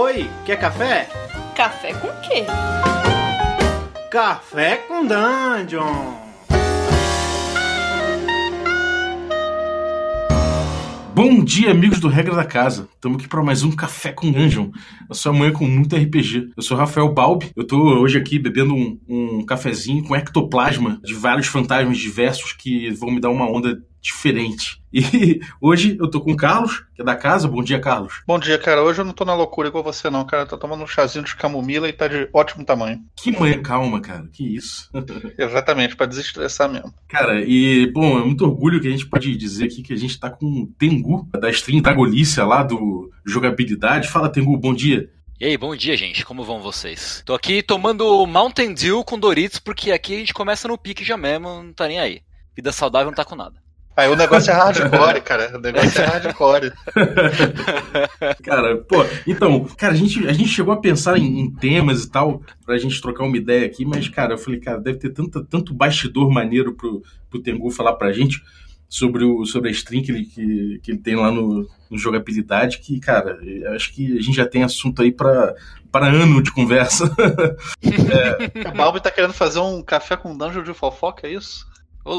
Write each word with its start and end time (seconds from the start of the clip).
Oi, 0.00 0.30
quer 0.46 0.60
café? 0.60 1.08
Café 1.56 1.92
com 1.92 2.06
quê? 2.20 2.44
Café 4.08 4.76
com 4.76 5.04
Dungeon! 5.04 6.14
Bom 11.12 11.42
dia, 11.42 11.72
amigos 11.72 11.98
do 11.98 12.06
Regra 12.06 12.36
da 12.36 12.44
Casa. 12.44 12.88
Estamos 12.94 13.18
aqui 13.18 13.26
para 13.26 13.42
mais 13.42 13.64
um 13.64 13.72
Café 13.72 14.12
com 14.12 14.30
Dungeon. 14.30 14.70
A 15.10 15.14
sua 15.14 15.32
manhã 15.32 15.50
com 15.50 15.66
muito 15.66 15.96
RPG. 15.96 16.52
Eu 16.56 16.62
sou 16.62 16.76
Rafael 16.76 17.12
Balbi. 17.12 17.50
Eu 17.56 17.64
estou 17.64 17.80
hoje 17.98 18.16
aqui 18.16 18.38
bebendo 18.38 18.76
um, 18.76 19.00
um 19.08 19.44
cafezinho 19.44 20.04
com 20.04 20.14
ectoplasma 20.14 21.00
de 21.02 21.12
vários 21.12 21.48
fantasmas 21.48 21.98
diversos 21.98 22.52
que 22.52 22.88
vão 22.90 23.10
me 23.10 23.18
dar 23.18 23.30
uma 23.30 23.50
onda 23.50 23.82
diferente. 24.00 24.82
E 24.92 25.40
hoje 25.60 25.96
eu 26.00 26.10
tô 26.10 26.20
com 26.20 26.32
o 26.32 26.36
Carlos, 26.36 26.84
que 26.94 27.02
é 27.02 27.04
da 27.04 27.14
casa. 27.14 27.48
Bom 27.48 27.62
dia, 27.62 27.78
Carlos. 27.78 28.22
Bom 28.26 28.38
dia, 28.38 28.58
cara. 28.58 28.82
Hoje 28.82 29.00
eu 29.00 29.04
não 29.04 29.12
tô 29.12 29.24
na 29.24 29.34
loucura 29.34 29.68
igual 29.68 29.84
você, 29.84 30.08
não, 30.08 30.24
cara. 30.24 30.44
Eu 30.44 30.48
tô 30.48 30.58
tomando 30.58 30.82
um 30.82 30.86
chazinho 30.86 31.24
de 31.24 31.36
camomila 31.36 31.88
e 31.88 31.92
tá 31.92 32.08
de 32.08 32.28
ótimo 32.32 32.64
tamanho. 32.64 33.00
Que 33.16 33.30
manhã 33.30 33.60
calma, 33.62 34.00
cara. 34.00 34.26
Que 34.32 34.56
isso. 34.56 34.90
Exatamente, 35.36 35.96
para 35.96 36.06
desestressar 36.06 36.70
mesmo. 36.70 36.92
Cara, 37.08 37.42
e, 37.42 37.90
bom, 37.92 38.18
é 38.18 38.24
muito 38.24 38.44
orgulho 38.44 38.80
que 38.80 38.88
a 38.88 38.90
gente 38.90 39.06
pode 39.06 39.36
dizer 39.36 39.66
aqui 39.66 39.82
que 39.82 39.92
a 39.92 39.96
gente 39.98 40.18
tá 40.18 40.30
com 40.30 40.46
o 40.46 40.66
Tengu, 40.78 41.28
da 41.38 41.50
stream 41.50 41.82
Dragolícia 41.82 42.44
lá 42.44 42.62
do 42.62 43.10
Jogabilidade. 43.26 44.08
Fala, 44.08 44.30
Tengu, 44.30 44.56
bom 44.56 44.74
dia. 44.74 45.10
E 45.40 45.44
aí, 45.44 45.56
bom 45.56 45.76
dia, 45.76 45.96
gente. 45.96 46.24
Como 46.24 46.42
vão 46.42 46.60
vocês? 46.60 47.22
Tô 47.24 47.32
aqui 47.32 47.62
tomando 47.62 48.26
Mountain 48.26 48.74
Dew 48.74 49.04
com 49.04 49.16
Doritos, 49.16 49.60
porque 49.60 49.92
aqui 49.92 50.16
a 50.16 50.18
gente 50.18 50.34
começa 50.34 50.66
no 50.66 50.76
pique 50.76 51.04
já 51.04 51.16
mesmo, 51.16 51.62
não 51.62 51.72
tá 51.72 51.86
nem 51.86 52.00
aí. 52.00 52.22
Vida 52.56 52.72
saudável 52.72 53.06
não 53.06 53.14
tá 53.14 53.24
com 53.24 53.36
nada. 53.36 53.54
Aí 53.98 54.08
o 54.08 54.14
negócio 54.14 54.52
é 54.52 54.54
hardcore, 54.54 55.20
cara. 55.22 55.56
O 55.56 55.60
negócio 55.60 56.00
é 56.00 56.04
hardcore. 56.04 56.72
cara, 58.44 58.76
pô, 58.76 59.04
então, 59.26 59.64
cara, 59.76 59.92
a 59.92 59.96
gente, 59.96 60.24
a 60.24 60.32
gente 60.32 60.50
chegou 60.50 60.72
a 60.72 60.80
pensar 60.80 61.18
em, 61.18 61.40
em, 61.40 61.50
temas 61.52 62.04
e 62.04 62.08
tal, 62.08 62.40
pra 62.64 62.78
gente 62.78 63.02
trocar 63.02 63.24
uma 63.24 63.36
ideia 63.36 63.66
aqui, 63.66 63.84
mas, 63.84 64.08
cara, 64.08 64.34
eu 64.34 64.38
falei, 64.38 64.60
cara, 64.60 64.78
deve 64.78 64.98
ter 64.98 65.10
tanta, 65.10 65.42
tanto 65.42 65.74
bastidor 65.74 66.30
maneiro 66.30 66.74
pro, 66.74 67.02
pro 67.28 67.42
Tengu 67.42 67.72
falar 67.72 67.94
pra 67.94 68.12
gente 68.12 68.40
sobre, 68.88 69.24
o, 69.24 69.44
sobre 69.44 69.68
a 69.68 69.72
stream 69.72 70.04
que 70.04 70.12
ele, 70.12 70.24
que, 70.26 70.80
que 70.80 70.92
ele 70.92 71.00
tem 71.00 71.16
lá 71.16 71.32
no, 71.32 71.68
no 71.90 71.98
Jogabilidade, 71.98 72.78
que, 72.78 73.00
cara, 73.00 73.36
acho 73.74 73.92
que 73.92 74.16
a 74.16 74.22
gente 74.22 74.36
já 74.36 74.46
tem 74.46 74.62
assunto 74.62 75.02
aí 75.02 75.10
pra, 75.10 75.56
para 75.90 76.06
ano 76.06 76.40
de 76.40 76.52
conversa. 76.52 77.12
é. 77.82 78.62
A 78.64 78.70
Balbi 78.70 79.00
tá 79.00 79.10
querendo 79.10 79.34
fazer 79.34 79.58
um 79.58 79.82
café 79.82 80.16
com 80.16 80.38
dungeon 80.38 80.62
de 80.62 80.72
fofoca, 80.72 81.26
é 81.26 81.32
isso? 81.32 81.66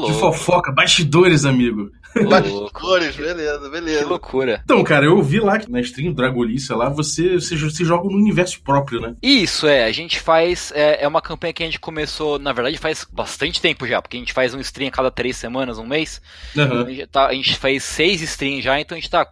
De 0.06 0.12
fofoca, 0.14 0.72
bastidores, 0.72 1.44
amigo. 1.44 1.90
Bastidores, 2.28 3.16
beleza, 3.16 3.68
beleza. 3.68 4.02
Que 4.02 4.08
loucura. 4.08 4.60
Então, 4.64 4.82
cara, 4.82 5.04
eu 5.04 5.22
vi 5.22 5.38
lá 5.40 5.58
que 5.58 5.70
na 5.70 5.80
stream 5.80 6.12
Dragolice 6.12 6.72
lá, 6.72 6.88
você, 6.88 7.34
você, 7.34 7.56
você 7.56 7.84
joga 7.84 8.08
no 8.08 8.16
universo 8.16 8.60
próprio, 8.62 9.00
né? 9.00 9.14
Isso, 9.22 9.66
é. 9.66 9.84
A 9.84 9.92
gente 9.92 10.18
faz. 10.18 10.72
É, 10.74 11.04
é, 11.04 11.08
uma 11.08 11.22
campanha 11.22 11.52
que 11.52 11.62
a 11.62 11.66
gente 11.66 11.78
começou, 11.78 12.38
na 12.38 12.52
verdade, 12.52 12.78
faz 12.78 13.06
bastante 13.10 13.60
tempo 13.60 13.86
já, 13.86 14.02
porque 14.02 14.16
a 14.16 14.20
gente 14.20 14.32
faz 14.32 14.54
um 14.54 14.60
stream 14.60 14.88
a 14.88 14.92
cada 14.92 15.10
três 15.10 15.36
semanas, 15.36 15.78
um 15.78 15.86
mês. 15.86 16.20
Uhum. 16.56 16.82
A, 16.82 16.90
gente 16.90 17.06
tá, 17.06 17.26
a 17.26 17.34
gente 17.34 17.56
faz 17.56 17.84
seis 17.84 18.20
streams 18.22 18.62
já, 18.62 18.80
então 18.80 18.96
a 18.96 19.00
gente 19.00 19.10
tá 19.10 19.26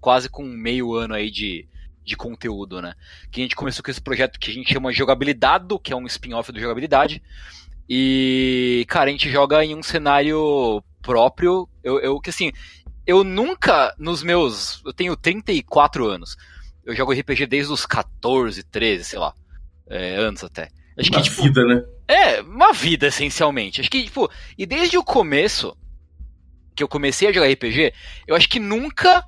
quase 0.00 0.28
com 0.28 0.44
meio 0.44 0.94
ano 0.94 1.14
aí 1.14 1.30
de, 1.30 1.66
de 2.04 2.16
conteúdo, 2.16 2.80
né? 2.80 2.94
Que 3.30 3.40
a 3.40 3.44
gente 3.44 3.56
começou 3.56 3.82
com 3.82 3.90
esse 3.90 4.00
projeto 4.00 4.38
que 4.38 4.50
a 4.50 4.54
gente 4.54 4.72
chama 4.72 4.92
Jogabilidade, 4.92 5.78
que 5.82 5.92
é 5.92 5.96
um 5.96 6.06
spin-off 6.06 6.50
do 6.52 6.60
Jogabilidade. 6.60 7.22
E, 7.88 8.84
cara, 8.88 9.08
a 9.08 9.12
gente 9.12 9.30
joga 9.30 9.64
em 9.64 9.74
um 9.74 9.82
cenário 9.82 10.82
próprio. 11.02 11.68
Eu, 11.82 12.00
eu 12.00 12.20
que 12.20 12.30
assim, 12.30 12.50
eu 13.06 13.22
nunca, 13.22 13.94
nos 13.98 14.22
meus. 14.22 14.82
Eu 14.84 14.92
tenho 14.92 15.16
34 15.16 16.06
anos. 16.06 16.36
Eu 16.84 16.94
jogo 16.94 17.12
RPG 17.12 17.46
desde 17.46 17.72
os 17.72 17.86
14, 17.86 18.62
13, 18.62 19.04
sei 19.04 19.18
lá. 19.18 19.34
É, 19.88 20.16
anos 20.16 20.42
até. 20.42 20.70
Acho 20.98 21.10
uma 21.10 21.18
que, 21.18 21.24
tipo, 21.28 21.42
vida, 21.42 21.64
né? 21.64 21.84
É, 22.06 22.40
uma 22.40 22.72
vida, 22.72 23.06
essencialmente. 23.06 23.80
Acho 23.80 23.90
que, 23.90 24.04
tipo, 24.04 24.30
e 24.56 24.64
desde 24.64 24.96
o 24.96 25.04
começo, 25.04 25.76
que 26.74 26.82
eu 26.82 26.88
comecei 26.88 27.28
a 27.28 27.32
jogar 27.32 27.50
RPG, 27.50 27.92
eu 28.26 28.34
acho 28.36 28.48
que 28.48 28.58
nunca 28.58 29.26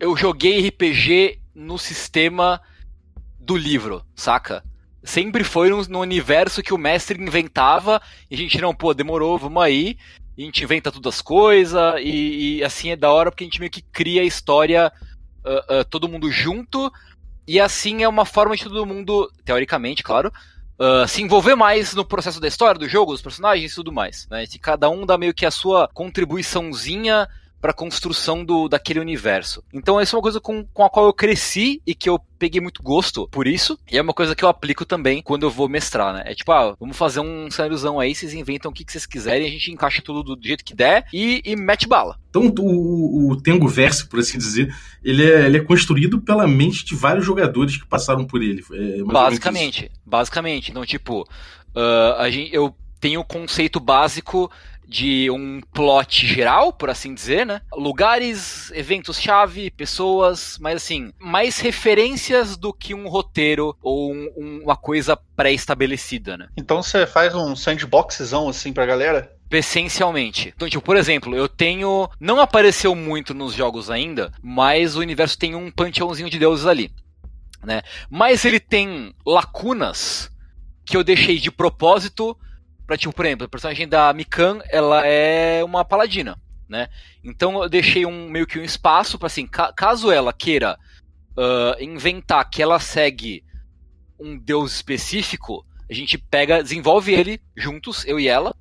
eu 0.00 0.16
joguei 0.16 0.66
RPG 0.66 1.40
no 1.54 1.78
sistema 1.78 2.60
do 3.38 3.56
livro, 3.56 4.04
saca? 4.14 4.64
Sempre 5.02 5.44
foi 5.44 5.70
no, 5.70 6.00
universo 6.00 6.62
que 6.62 6.74
o 6.74 6.78
mestre 6.78 7.22
inventava 7.22 8.00
e 8.30 8.34
a 8.34 8.38
gente 8.38 8.60
não, 8.60 8.74
pô, 8.74 8.92
demorou, 8.94 9.38
vamos 9.38 9.62
aí. 9.62 9.96
E 10.36 10.42
a 10.42 10.44
gente 10.46 10.62
inventa 10.62 10.92
todas 10.92 11.14
as 11.14 11.22
coisas 11.22 11.94
e, 12.00 12.58
e, 12.58 12.64
assim 12.64 12.90
é 12.90 12.96
da 12.96 13.10
hora 13.10 13.30
porque 13.30 13.44
a 13.44 13.46
gente 13.46 13.60
meio 13.60 13.70
que 13.70 13.82
cria 13.82 14.22
a 14.22 14.24
história 14.24 14.92
uh, 15.44 15.80
uh, 15.80 15.84
todo 15.84 16.08
mundo 16.08 16.30
junto 16.30 16.90
e 17.46 17.58
assim 17.58 18.02
é 18.02 18.08
uma 18.08 18.24
forma 18.24 18.56
de 18.56 18.64
todo 18.64 18.86
mundo, 18.86 19.30
teoricamente, 19.44 20.02
claro, 20.02 20.32
uh, 20.78 21.06
se 21.08 21.22
envolver 21.22 21.56
mais 21.56 21.94
no 21.94 22.04
processo 22.04 22.40
da 22.40 22.48
história, 22.48 22.78
do 22.78 22.88
jogo, 22.88 23.12
dos 23.12 23.22
personagens 23.22 23.72
e 23.72 23.74
tudo 23.74 23.92
mais. 23.92 24.28
Né? 24.30 24.46
Se 24.46 24.58
cada 24.58 24.88
um 24.88 25.04
dá 25.04 25.18
meio 25.18 25.34
que 25.34 25.44
a 25.44 25.50
sua 25.50 25.88
contribuiçãozinha 25.92 27.28
para 27.60 27.72
a 27.72 27.74
construção 27.74 28.44
do, 28.44 28.68
daquele 28.68 29.00
universo. 29.00 29.62
Então 29.72 30.00
essa 30.00 30.14
é 30.14 30.16
uma 30.16 30.22
coisa 30.22 30.40
com, 30.40 30.64
com 30.72 30.84
a 30.84 30.90
qual 30.90 31.06
eu 31.06 31.12
cresci 31.12 31.82
e 31.86 31.94
que 31.94 32.08
eu 32.08 32.18
peguei 32.38 32.60
muito 32.60 32.82
gosto 32.82 33.28
por 33.28 33.46
isso, 33.46 33.78
e 33.90 33.98
é 33.98 34.02
uma 34.02 34.14
coisa 34.14 34.34
que 34.34 34.42
eu 34.42 34.48
aplico 34.48 34.86
também 34.86 35.20
quando 35.20 35.42
eu 35.42 35.50
vou 35.50 35.68
mestrar, 35.68 36.14
né? 36.14 36.22
É 36.24 36.34
tipo, 36.34 36.50
ah, 36.52 36.74
vamos 36.80 36.96
fazer 36.96 37.20
um 37.20 37.50
cenáriozão 37.50 38.00
aí, 38.00 38.14
vocês 38.14 38.32
inventam 38.32 38.70
o 38.70 38.74
que, 38.74 38.82
que 38.82 38.90
vocês 38.90 39.04
quiserem, 39.04 39.46
a 39.46 39.50
gente 39.50 39.70
encaixa 39.70 40.00
tudo 40.02 40.34
do 40.34 40.46
jeito 40.46 40.64
que 40.64 40.74
der 40.74 41.04
e, 41.12 41.42
e 41.44 41.54
mete 41.54 41.86
bala. 41.86 42.18
Então 42.30 42.50
o, 42.58 43.32
o 43.32 43.42
Tengo 43.42 43.68
Verso, 43.68 44.08
por 44.08 44.20
assim 44.20 44.38
dizer, 44.38 44.74
ele 45.04 45.22
é, 45.22 45.46
ele 45.46 45.58
é 45.58 45.64
construído 45.64 46.20
pela 46.20 46.46
mente 46.46 46.82
de 46.84 46.94
vários 46.94 47.26
jogadores 47.26 47.76
que 47.76 47.86
passaram 47.86 48.26
por 48.26 48.42
ele. 48.42 48.64
É 48.72 49.02
basicamente, 49.02 49.90
basicamente. 50.06 50.70
Então, 50.70 50.86
tipo, 50.86 51.22
uh, 51.22 52.14
a 52.16 52.30
gente, 52.30 52.54
eu 52.54 52.74
tenho 53.00 53.20
o 53.20 53.24
conceito 53.24 53.80
básico 53.80 54.50
de 54.90 55.30
um 55.30 55.60
plot 55.72 56.26
geral, 56.26 56.72
por 56.72 56.90
assim 56.90 57.14
dizer, 57.14 57.46
né? 57.46 57.62
Lugares, 57.72 58.72
eventos-chave, 58.72 59.70
pessoas, 59.70 60.58
mas 60.60 60.82
assim, 60.82 61.12
mais 61.20 61.60
referências 61.60 62.56
do 62.56 62.72
que 62.72 62.92
um 62.92 63.08
roteiro 63.08 63.76
ou 63.80 64.12
um, 64.12 64.28
um, 64.36 64.60
uma 64.64 64.76
coisa 64.76 65.16
pré-estabelecida, 65.36 66.36
né? 66.36 66.48
Então 66.56 66.82
você 66.82 67.06
faz 67.06 67.32
um 67.36 67.54
sandboxzão 67.54 68.48
assim 68.48 68.72
pra 68.72 68.84
galera? 68.84 69.32
Essencialmente. 69.48 70.52
Então, 70.54 70.68
tipo, 70.68 70.82
por 70.82 70.96
exemplo, 70.96 71.36
eu 71.36 71.48
tenho. 71.48 72.08
Não 72.18 72.40
apareceu 72.40 72.94
muito 72.94 73.32
nos 73.32 73.54
jogos 73.54 73.90
ainda, 73.90 74.32
mas 74.42 74.96
o 74.96 75.00
universo 75.00 75.38
tem 75.38 75.54
um 75.54 75.70
panteãozinho 75.70 76.28
de 76.28 76.38
deuses 76.38 76.66
ali. 76.66 76.92
Né? 77.62 77.82
Mas 78.10 78.44
ele 78.44 78.58
tem 78.58 79.14
lacunas 79.24 80.30
que 80.84 80.96
eu 80.96 81.04
deixei 81.04 81.38
de 81.38 81.50
propósito 81.50 82.36
Pra, 82.90 82.96
tipo, 82.96 83.14
por 83.14 83.24
exemplo, 83.24 83.46
a 83.46 83.48
personagem 83.48 83.86
da 83.86 84.12
Mikan, 84.12 84.58
ela 84.68 85.06
é 85.06 85.62
uma 85.62 85.84
paladina, 85.84 86.36
né? 86.68 86.88
Então 87.22 87.62
eu 87.62 87.68
deixei 87.68 88.04
um 88.04 88.28
meio 88.28 88.48
que 88.48 88.58
um 88.58 88.64
espaço 88.64 89.16
para 89.16 89.28
assim, 89.28 89.46
ca 89.46 89.72
caso 89.72 90.10
ela 90.10 90.32
queira 90.32 90.76
uh, 91.36 91.80
inventar 91.80 92.50
que 92.50 92.60
ela 92.60 92.80
segue 92.80 93.44
um 94.18 94.36
deus 94.36 94.74
específico, 94.74 95.64
a 95.88 95.94
gente 95.94 96.18
pega, 96.18 96.64
desenvolve 96.64 97.12
ele 97.14 97.40
juntos, 97.56 98.04
eu 98.06 98.18
e 98.18 98.26
ela, 98.26 98.52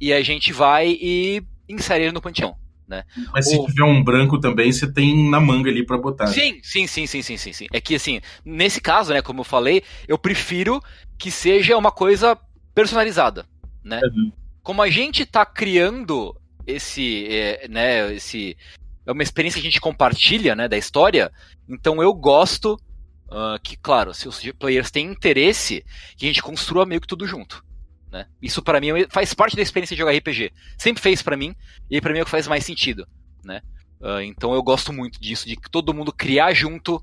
e 0.00 0.12
a 0.12 0.22
gente 0.22 0.52
vai 0.52 0.90
e 0.90 1.42
insere 1.68 2.04
ele 2.04 2.12
no 2.12 2.22
panteão. 2.22 2.54
Né? 2.86 3.02
Mas 3.32 3.48
se 3.48 3.58
tiver 3.66 3.82
um 3.82 4.04
branco 4.04 4.38
também, 4.38 4.70
você 4.70 4.86
tem 4.86 5.28
na 5.28 5.40
manga 5.40 5.68
ali 5.68 5.84
para 5.84 5.98
botar. 5.98 6.28
Sim, 6.28 6.60
sim, 6.62 6.86
sim, 6.86 7.08
sim, 7.08 7.22
sim, 7.22 7.36
sim, 7.36 7.52
sim. 7.52 7.66
É 7.72 7.80
que 7.80 7.96
assim, 7.96 8.20
nesse 8.44 8.80
caso, 8.80 9.12
né, 9.12 9.20
como 9.20 9.40
eu 9.40 9.44
falei, 9.44 9.82
eu 10.06 10.16
prefiro 10.16 10.80
que 11.18 11.28
seja 11.28 11.76
uma 11.76 11.90
coisa 11.90 12.38
personalizada 12.72 13.52
né? 13.84 14.00
Uhum. 14.02 14.32
Como 14.62 14.82
a 14.82 14.88
gente 14.88 15.22
está 15.22 15.44
criando 15.44 16.34
esse, 16.66 17.28
é, 17.28 17.68
né, 17.68 18.14
esse 18.14 18.56
é 19.06 19.12
uma 19.12 19.22
experiência 19.22 19.60
que 19.60 19.66
a 19.66 19.70
gente 19.70 19.80
compartilha, 19.80 20.54
né, 20.56 20.66
da 20.66 20.78
história. 20.78 21.30
Então 21.68 22.02
eu 22.02 22.12
gosto 22.14 22.74
uh, 23.26 23.60
que, 23.62 23.76
claro, 23.76 24.14
se 24.14 24.26
os 24.26 24.40
players 24.52 24.90
têm 24.90 25.06
interesse, 25.06 25.84
que 26.16 26.24
a 26.24 26.28
gente 26.28 26.42
construa 26.42 26.86
meio 26.86 27.00
que 27.00 27.06
tudo 27.06 27.26
junto. 27.26 27.62
Né? 28.10 28.26
Isso 28.40 28.62
para 28.62 28.80
mim 28.80 28.88
faz 29.10 29.34
parte 29.34 29.56
da 29.56 29.62
experiência 29.62 29.94
de 29.94 30.00
jogar 30.00 30.16
RPG. 30.16 30.52
Sempre 30.78 31.02
fez 31.02 31.20
para 31.20 31.36
mim 31.36 31.54
e 31.90 32.00
para 32.00 32.12
mim 32.12 32.20
é 32.20 32.22
o 32.22 32.24
que 32.24 32.30
faz 32.30 32.48
mais 32.48 32.64
sentido, 32.64 33.06
né? 33.44 33.60
Uh, 34.00 34.20
então 34.20 34.54
eu 34.54 34.62
gosto 34.62 34.92
muito 34.92 35.20
disso, 35.20 35.46
de 35.46 35.56
todo 35.70 35.94
mundo 35.94 36.12
criar 36.12 36.52
junto 36.52 37.02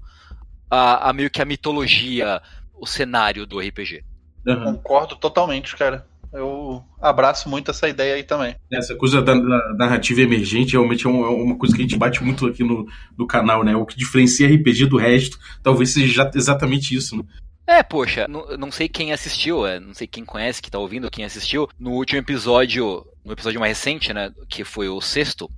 a, 0.69 1.09
a 1.09 1.13
meio 1.13 1.29
que 1.29 1.41
a 1.41 1.45
mitologia, 1.45 2.41
o 2.73 2.85
cenário 2.85 3.45
do 3.45 3.59
RPG. 3.59 4.03
Uhum. 4.47 4.75
Concordo 4.75 5.15
totalmente, 5.15 5.75
cara 5.75 6.05
eu 6.33 6.83
abraço 6.99 7.49
muito 7.49 7.71
essa 7.71 7.89
ideia 7.89 8.15
aí 8.15 8.23
também. 8.23 8.55
Essa 8.71 8.95
coisa 8.95 9.21
da, 9.21 9.33
da 9.33 9.73
narrativa 9.77 10.21
emergente 10.21 10.73
realmente 10.73 11.05
é 11.05 11.09
uma, 11.09 11.27
é 11.27 11.29
uma, 11.29 11.57
coisa 11.57 11.75
que 11.75 11.81
a 11.81 11.85
gente 11.85 11.97
bate 11.97 12.23
muito 12.23 12.45
aqui 12.47 12.63
no, 12.63 12.87
no 13.17 13.27
canal, 13.27 13.63
né? 13.63 13.75
O 13.75 13.85
que 13.85 13.97
diferencia 13.97 14.47
RPG 14.47 14.85
do 14.85 14.97
resto 14.97 15.37
talvez 15.61 15.93
seja 15.93 16.29
exatamente 16.33 16.95
isso, 16.95 17.17
né? 17.17 17.23
É, 17.67 17.83
poxa, 17.83 18.27
não, 18.27 18.45
não 18.57 18.71
sei 18.71 18.89
quem 18.89 19.13
assistiu, 19.13 19.65
é, 19.65 19.79
não 19.79 19.93
sei 19.93 20.07
quem 20.07 20.25
conhece, 20.25 20.61
que 20.61 20.71
tá 20.71 20.79
ouvindo, 20.79 21.11
quem 21.11 21.23
assistiu. 21.23 21.69
No 21.79 21.91
último 21.91 22.19
episódio, 22.19 23.05
no 23.23 23.31
episódio 23.31 23.59
mais 23.59 23.77
recente, 23.77 24.13
né, 24.13 24.31
que 24.49 24.63
foi 24.63 24.89
o 24.89 24.99
sexto, 24.99 25.49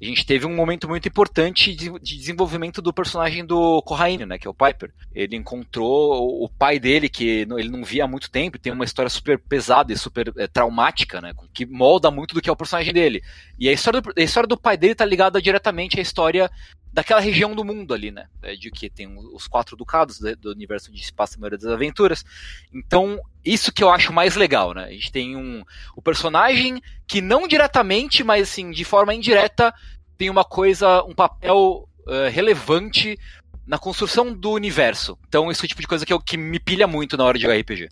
a 0.00 0.04
gente 0.04 0.24
teve 0.24 0.46
um 0.46 0.54
momento 0.54 0.88
muito 0.88 1.08
importante 1.08 1.74
de, 1.74 1.90
de 1.98 2.16
desenvolvimento 2.16 2.80
do 2.80 2.92
personagem 2.92 3.44
do 3.44 3.82
Corraine, 3.82 4.24
né, 4.24 4.38
que 4.38 4.46
é 4.46 4.50
o 4.50 4.54
Piper. 4.54 4.92
Ele 5.12 5.36
encontrou 5.36 6.44
o 6.44 6.48
pai 6.48 6.78
dele, 6.78 7.08
que 7.08 7.26
ele 7.26 7.68
não 7.68 7.82
via 7.82 8.04
há 8.04 8.08
muito 8.08 8.30
tempo, 8.30 8.58
tem 8.58 8.72
uma 8.72 8.84
história 8.84 9.10
super 9.10 9.38
pesada 9.38 9.92
e 9.92 9.98
super 9.98 10.32
é, 10.36 10.46
traumática, 10.46 11.20
né, 11.20 11.32
que 11.52 11.66
molda 11.66 12.10
muito 12.10 12.34
do 12.34 12.40
que 12.40 12.48
é 12.48 12.52
o 12.52 12.56
personagem 12.56 12.92
dele. 12.92 13.22
E 13.58 13.68
a 13.68 13.72
história 13.72 14.00
do, 14.00 14.12
a 14.16 14.22
história 14.22 14.46
do 14.46 14.56
pai 14.56 14.76
dele 14.76 14.94
tá 14.94 15.04
ligada 15.04 15.42
diretamente 15.42 15.98
à 15.98 16.02
história 16.02 16.48
daquela 16.92 17.20
região 17.20 17.54
do 17.54 17.64
mundo 17.64 17.92
ali, 17.94 18.10
né? 18.10 18.26
É, 18.42 18.54
de 18.54 18.70
que 18.70 18.88
tem 18.88 19.08
os 19.32 19.46
quatro 19.46 19.76
ducados 19.76 20.18
do 20.40 20.50
universo 20.50 20.90
onde 20.90 21.04
se 21.04 21.12
passa 21.12 21.36
a 21.36 21.40
maioria 21.40 21.58
das 21.58 21.70
aventuras. 21.70 22.24
Então, 22.72 23.20
isso 23.44 23.72
que 23.72 23.82
eu 23.82 23.90
acho 23.90 24.12
mais 24.12 24.36
legal, 24.36 24.74
né? 24.74 24.84
A 24.84 24.90
gente 24.90 25.12
tem 25.12 25.36
um 25.36 25.62
o 25.94 26.02
personagem 26.02 26.80
que 27.06 27.20
não 27.20 27.46
diretamente, 27.46 28.24
mas 28.24 28.48
assim, 28.48 28.70
de 28.70 28.84
forma 28.84 29.14
indireta, 29.14 29.72
tem 30.16 30.30
uma 30.30 30.44
coisa, 30.44 31.02
um 31.04 31.14
papel 31.14 31.88
uh, 32.06 32.30
relevante 32.30 33.18
na 33.66 33.78
construção 33.78 34.32
do 34.34 34.50
universo. 34.50 35.18
Então, 35.28 35.50
esse 35.50 35.62
é 35.62 35.66
o 35.66 35.68
tipo 35.68 35.82
de 35.82 35.86
coisa 35.86 36.06
que, 36.06 36.12
eu, 36.12 36.18
que 36.18 36.36
me 36.36 36.58
pilha 36.58 36.86
muito 36.86 37.16
na 37.16 37.24
hora 37.24 37.38
de 37.38 37.42
jogar 37.44 37.58
RPG. 37.58 37.88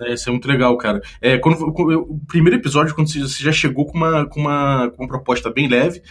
É, 0.00 0.12
isso 0.12 0.28
é 0.28 0.32
muito 0.32 0.48
legal, 0.48 0.76
cara. 0.76 1.00
É, 1.20 1.38
quando, 1.38 1.62
o 1.62 2.20
primeiro 2.26 2.58
episódio, 2.58 2.94
quando 2.94 3.08
você 3.08 3.42
já 3.42 3.52
chegou 3.52 3.86
com 3.86 3.96
uma, 3.96 4.26
com 4.26 4.40
uma, 4.40 4.90
com 4.90 5.04
uma 5.04 5.08
proposta 5.08 5.50
bem 5.50 5.68
leve, 5.68 6.02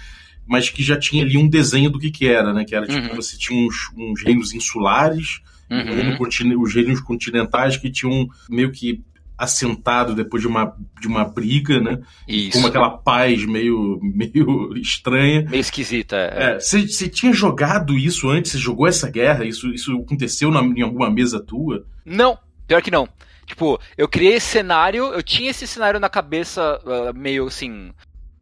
mas 0.47 0.69
que 0.69 0.83
já 0.83 0.97
tinha 0.97 1.23
ali 1.23 1.37
um 1.37 1.47
desenho 1.47 1.89
do 1.89 1.99
que 1.99 2.11
que 2.11 2.27
era, 2.27 2.53
né? 2.53 2.65
Que 2.65 2.75
era 2.75 2.87
tipo, 2.87 3.09
uhum. 3.09 3.15
você 3.15 3.37
tinha 3.37 3.67
uns, 3.67 3.75
uns 3.97 4.23
reinos 4.23 4.53
insulares, 4.53 5.41
uhum. 5.69 6.61
os 6.61 6.73
reinos 6.73 6.99
continentais 7.01 7.77
que 7.77 7.89
tinham 7.89 8.27
meio 8.49 8.71
que 8.71 9.03
assentado 9.37 10.15
depois 10.15 10.41
de 10.41 10.47
uma, 10.47 10.75
de 10.99 11.07
uma 11.07 11.25
briga, 11.25 11.79
né? 11.79 11.99
Isso. 12.27 12.59
Com 12.61 12.67
aquela 12.67 12.89
paz 12.89 13.45
meio, 13.45 13.99
meio 14.03 14.77
estranha. 14.77 15.45
Meio 15.49 15.61
esquisita. 15.61 16.15
É. 16.15 16.59
Você 16.59 17.05
é, 17.05 17.09
tinha 17.09 17.33
jogado 17.33 17.97
isso 17.97 18.29
antes? 18.29 18.51
Você 18.51 18.57
jogou 18.57 18.87
essa 18.87 19.09
guerra? 19.09 19.45
Isso, 19.45 19.73
isso 19.73 19.91
aconteceu 19.97 20.51
na, 20.51 20.61
em 20.61 20.81
alguma 20.81 21.09
mesa 21.09 21.39
tua? 21.39 21.85
Não, 22.05 22.37
pior 22.67 22.81
que 22.81 22.91
não. 22.91 23.07
Tipo, 23.45 23.79
eu 23.97 24.07
criei 24.07 24.35
esse 24.35 24.47
cenário, 24.47 25.05
eu 25.05 25.21
tinha 25.21 25.51
esse 25.51 25.67
cenário 25.67 25.99
na 25.99 26.09
cabeça 26.09 26.79
uh, 26.85 27.17
meio 27.17 27.47
assim, 27.47 27.91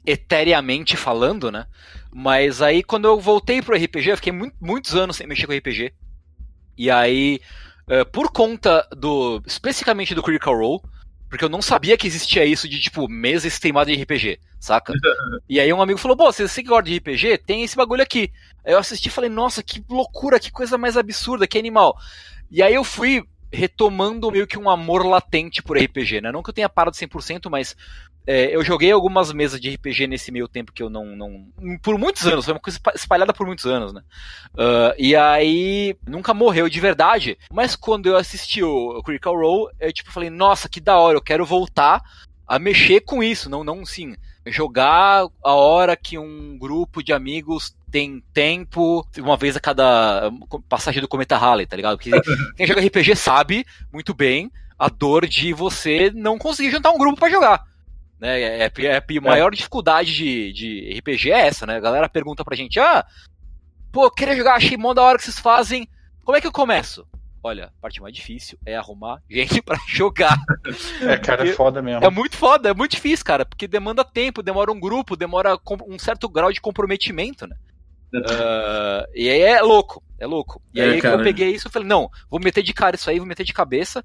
eteriamente 0.05 0.97
falando, 0.97 1.51
né? 1.51 1.65
Mas 2.13 2.61
aí 2.61 2.83
quando 2.83 3.05
eu 3.05 3.19
voltei 3.19 3.61
pro 3.61 3.75
RPG, 3.75 4.09
eu 4.09 4.17
fiquei 4.17 4.33
muito, 4.33 4.55
muitos 4.59 4.95
anos 4.95 5.15
sem 5.15 5.27
mexer 5.27 5.47
com 5.47 5.53
RPG. 5.53 5.93
E 6.77 6.89
aí, 6.89 7.39
uh, 7.87 8.05
por 8.11 8.31
conta 8.31 8.87
do. 8.91 9.41
especificamente 9.45 10.15
do 10.15 10.23
Critical 10.23 10.57
Role, 10.57 10.81
porque 11.29 11.45
eu 11.45 11.49
não 11.49 11.61
sabia 11.61 11.95
que 11.97 12.07
existia 12.07 12.43
isso 12.43 12.67
de, 12.67 12.79
tipo, 12.79 13.07
mesa 13.07 13.47
streamada 13.47 13.89
de 13.89 14.01
RPG, 14.01 14.39
saca? 14.59 14.93
e 15.47 15.59
aí 15.59 15.71
um 15.71 15.81
amigo 15.81 15.97
falou, 15.97 16.17
pô, 16.17 16.25
você, 16.25 16.47
você 16.47 16.61
que 16.61 16.67
gosta 16.67 16.83
de 16.83 16.97
RPG, 16.97 17.37
tem 17.37 17.63
esse 17.63 17.75
bagulho 17.75 18.03
aqui. 18.03 18.31
Aí 18.65 18.73
eu 18.73 18.79
assisti 18.79 19.07
e 19.07 19.11
falei, 19.11 19.29
nossa, 19.29 19.63
que 19.63 19.83
loucura, 19.89 20.39
que 20.39 20.51
coisa 20.51 20.77
mais 20.77 20.97
absurda, 20.97 21.47
que 21.47 21.57
animal. 21.57 21.95
E 22.49 22.61
aí 22.61 22.73
eu 22.73 22.83
fui 22.83 23.23
retomando 23.49 24.31
meio 24.31 24.47
que 24.47 24.57
um 24.57 24.69
amor 24.69 25.05
latente 25.05 25.61
por 25.61 25.77
RPG, 25.77 26.21
né? 26.21 26.31
Não 26.31 26.43
que 26.43 26.49
eu 26.49 26.53
tenha 26.53 26.67
parado 26.67 26.95
100%, 26.95 27.49
mas 27.49 27.75
é, 28.25 28.55
eu 28.55 28.63
joguei 28.63 28.91
algumas 28.91 29.33
mesas 29.33 29.59
de 29.59 29.73
RPG 29.73 30.05
nesse 30.05 30.31
meio 30.31 30.47
tempo 30.47 30.71
que 30.71 30.83
eu 30.83 30.89
não, 30.89 31.15
não. 31.15 31.47
Por 31.81 31.97
muitos 31.97 32.25
anos, 32.27 32.45
foi 32.45 32.53
uma 32.53 32.59
coisa 32.59 32.79
espalhada 32.93 33.33
por 33.33 33.47
muitos 33.47 33.65
anos, 33.65 33.93
né? 33.93 34.01
Uh, 34.53 34.93
e 34.97 35.15
aí. 35.15 35.95
Nunca 36.07 36.33
morreu 36.33 36.69
de 36.69 36.79
verdade. 36.79 37.37
Mas 37.51 37.75
quando 37.75 38.07
eu 38.07 38.17
assisti 38.17 38.61
o 38.63 39.01
Critical 39.03 39.35
Role, 39.35 39.73
eu 39.79 39.91
tipo 39.91 40.11
falei, 40.11 40.29
nossa, 40.29 40.69
que 40.69 40.79
da 40.79 40.97
hora, 40.97 41.17
eu 41.17 41.21
quero 41.21 41.45
voltar 41.45 42.01
a 42.47 42.59
mexer 42.59 43.01
com 43.01 43.23
isso. 43.23 43.49
Não, 43.49 43.63
não 43.63 43.85
sim. 43.85 44.15
Jogar 44.45 45.27
a 45.43 45.53
hora 45.53 45.95
que 45.95 46.17
um 46.17 46.57
grupo 46.57 47.03
de 47.03 47.13
amigos 47.13 47.75
tem 47.91 48.23
tempo, 48.33 49.05
uma 49.17 49.37
vez 49.37 49.55
a 49.55 49.59
cada 49.59 50.31
passagem 50.69 51.01
do 51.01 51.07
Cometa 51.07 51.37
Halley, 51.37 51.65
tá 51.65 51.75
ligado? 51.75 51.97
Porque 51.97 52.11
quem 52.55 52.67
joga 52.67 52.81
RPG 52.81 53.15
sabe 53.15 53.65
muito 53.91 54.13
bem 54.13 54.51
a 54.77 54.89
dor 54.89 55.27
de 55.27 55.53
você 55.53 56.11
não 56.15 56.39
conseguir 56.39 56.71
juntar 56.71 56.91
um 56.91 56.97
grupo 56.97 57.19
para 57.19 57.29
jogar. 57.29 57.70
Né? 58.21 58.39
É, 58.39 58.63
é, 58.65 58.71
é, 58.85 58.97
a 58.97 59.21
maior 59.21 59.51
dificuldade 59.51 60.13
de, 60.13 60.53
de 60.53 60.99
RPG 60.99 61.31
é 61.31 61.47
essa, 61.47 61.65
né? 61.65 61.77
A 61.77 61.81
galera 61.81 62.07
pergunta 62.07 62.45
pra 62.45 62.55
gente, 62.55 62.79
ah, 62.79 63.03
pô, 63.91 64.11
queria 64.11 64.35
jogar, 64.35 64.55
achei 64.55 64.77
mó 64.77 64.93
da 64.93 65.01
hora 65.01 65.17
que 65.17 65.23
vocês 65.23 65.39
fazem, 65.39 65.87
como 66.23 66.37
é 66.37 66.41
que 66.41 66.45
eu 66.45 66.51
começo? 66.51 67.07
Olha, 67.43 67.65
a 67.65 67.81
parte 67.81 67.99
mais 67.99 68.13
difícil 68.13 68.59
é 68.63 68.75
arrumar 68.75 69.19
gente 69.27 69.59
para 69.63 69.79
jogar. 69.87 70.37
É, 71.01 71.17
cara, 71.17 71.49
é 71.49 71.53
foda 71.53 71.81
mesmo. 71.81 72.05
É 72.05 72.09
muito 72.11 72.37
foda, 72.37 72.69
é 72.69 72.73
muito 72.75 72.91
difícil, 72.91 73.25
cara, 73.25 73.43
porque 73.43 73.67
demanda 73.67 74.05
tempo, 74.05 74.43
demora 74.43 74.71
um 74.71 74.79
grupo, 74.79 75.15
demora 75.15 75.57
um 75.87 75.97
certo 75.97 76.29
grau 76.29 76.53
de 76.53 76.61
comprometimento, 76.61 77.47
né? 77.47 77.55
Uh, 78.13 79.07
e 79.15 79.29
aí 79.29 79.41
é 79.41 79.61
louco, 79.61 80.03
é 80.19 80.27
louco. 80.27 80.61
E 80.73 80.79
é, 80.79 80.83
aí 80.83 81.01
cara. 81.01 81.15
eu 81.15 81.23
peguei 81.23 81.49
isso 81.49 81.67
e 81.67 81.71
falei, 81.71 81.87
não, 81.87 82.09
vou 82.29 82.39
meter 82.39 82.61
de 82.61 82.73
cara 82.73 82.95
isso 82.95 83.09
aí, 83.09 83.17
vou 83.17 83.27
meter 83.27 83.45
de 83.45 83.53
cabeça. 83.53 84.03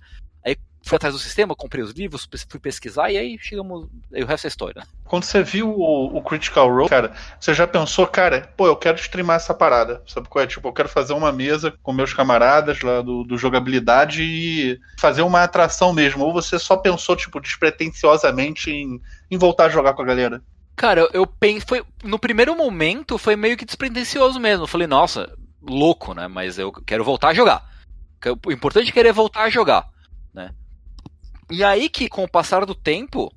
Fui 0.86 0.94
atrás 0.94 1.12
do 1.12 1.18
sistema, 1.18 1.56
comprei 1.56 1.82
os 1.82 1.90
livros, 1.90 2.28
fui 2.48 2.60
pesquisar 2.60 3.10
e 3.10 3.18
aí 3.18 3.36
chegamos. 3.40 3.88
Aí 4.14 4.22
o 4.22 4.26
resto 4.26 4.46
é 4.46 4.48
história. 4.48 4.86
Quando 5.04 5.24
você 5.24 5.42
viu 5.42 5.68
o, 5.68 6.16
o, 6.16 6.22
Critical 6.22 6.72
Role, 6.72 6.88
cara, 6.88 7.12
você 7.40 7.52
já 7.52 7.66
pensou, 7.66 8.06
cara, 8.06 8.48
pô, 8.56 8.68
eu 8.68 8.76
quero 8.76 8.96
streamar 8.96 9.34
essa 9.34 9.52
parada. 9.52 10.00
Sabe 10.06 10.28
qual 10.28 10.44
é? 10.44 10.46
Tipo, 10.46 10.68
eu 10.68 10.72
quero 10.72 10.88
fazer 10.88 11.12
uma 11.12 11.32
mesa 11.32 11.74
com 11.82 11.92
meus 11.92 12.14
camaradas 12.14 12.82
lá 12.82 13.02
do, 13.02 13.24
do 13.24 13.36
jogabilidade 13.36 14.22
e 14.22 14.78
fazer 14.96 15.22
uma 15.22 15.42
atração 15.42 15.92
mesmo. 15.92 16.24
Ou 16.24 16.32
você 16.32 16.56
só 16.56 16.76
pensou, 16.76 17.16
tipo, 17.16 17.40
despretensiosamente 17.40 18.70
em, 18.70 19.02
em 19.28 19.36
voltar 19.36 19.64
a 19.64 19.70
jogar 19.70 19.92
com 19.92 20.02
a 20.02 20.06
galera? 20.06 20.40
Cara, 20.76 21.08
eu 21.12 21.26
pensei. 21.26 21.82
No 22.04 22.16
primeiro 22.16 22.56
momento 22.56 23.18
foi 23.18 23.34
meio 23.34 23.56
que 23.56 23.64
despretensioso 23.64 24.38
mesmo. 24.38 24.62
Eu 24.62 24.68
falei, 24.68 24.86
nossa, 24.86 25.36
louco, 25.60 26.14
né? 26.14 26.28
Mas 26.28 26.60
eu 26.60 26.70
quero 26.70 27.02
voltar 27.02 27.30
a 27.30 27.34
jogar. 27.34 27.68
O 28.46 28.52
importante 28.52 28.90
é 28.90 28.92
querer 28.92 29.12
voltar 29.12 29.42
a 29.42 29.50
jogar, 29.50 29.84
né? 30.32 30.52
E 31.50 31.62
aí 31.62 31.88
que, 31.88 32.08
com 32.08 32.25
o 32.25 32.28
passar 32.28 32.64
do 32.66 32.75
tempo, 32.75 33.32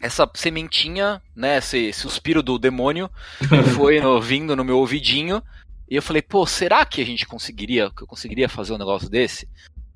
essa 0.00 0.28
sementinha, 0.34 1.22
né, 1.34 1.58
esse 1.58 1.92
suspiro 1.92 2.42
do 2.42 2.58
demônio 2.58 3.10
foi 3.74 4.00
no, 4.00 4.20
vindo 4.20 4.56
no 4.56 4.64
meu 4.64 4.78
ouvidinho. 4.78 5.42
E 5.88 5.96
eu 5.96 6.02
falei, 6.02 6.22
pô, 6.22 6.46
será 6.46 6.84
que 6.86 7.02
a 7.02 7.04
gente 7.04 7.26
conseguiria, 7.26 7.90
que 7.90 8.02
eu 8.02 8.06
conseguiria 8.06 8.48
fazer 8.48 8.72
um 8.72 8.78
negócio 8.78 9.08
desse? 9.08 9.48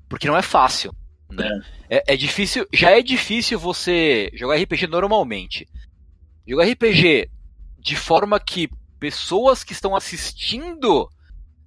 Porque 0.09 0.27
não 0.27 0.37
é 0.37 0.41
fácil, 0.41 0.93
né? 1.29 1.47
É. 1.89 1.97
é, 1.97 2.03
é 2.13 2.17
difícil, 2.17 2.67
já 2.73 2.91
é 2.91 3.01
difícil 3.01 3.57
você 3.57 4.29
jogar 4.33 4.57
RPG 4.57 4.87
normalmente. 4.87 5.67
Jogar 6.47 6.65
RPG 6.65 7.29
de 7.79 7.95
forma 7.95 8.39
que 8.39 8.69
pessoas 8.99 9.63
que 9.63 9.73
estão 9.73 9.95
assistindo 9.95 11.09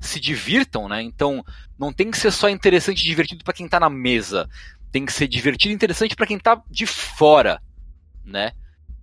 se 0.00 0.20
divirtam, 0.20 0.88
né? 0.88 1.02
Então, 1.02 1.44
não 1.78 1.92
tem 1.92 2.10
que 2.10 2.18
ser 2.18 2.30
só 2.30 2.48
interessante 2.48 3.00
e 3.00 3.06
divertido 3.06 3.44
para 3.44 3.54
quem 3.54 3.68
tá 3.68 3.80
na 3.80 3.90
mesa. 3.90 4.48
Tem 4.90 5.04
que 5.04 5.12
ser 5.12 5.28
divertido 5.28 5.72
e 5.72 5.74
interessante 5.74 6.16
para 6.16 6.26
quem 6.26 6.38
tá 6.38 6.62
de 6.70 6.86
fora, 6.86 7.60
né? 8.24 8.52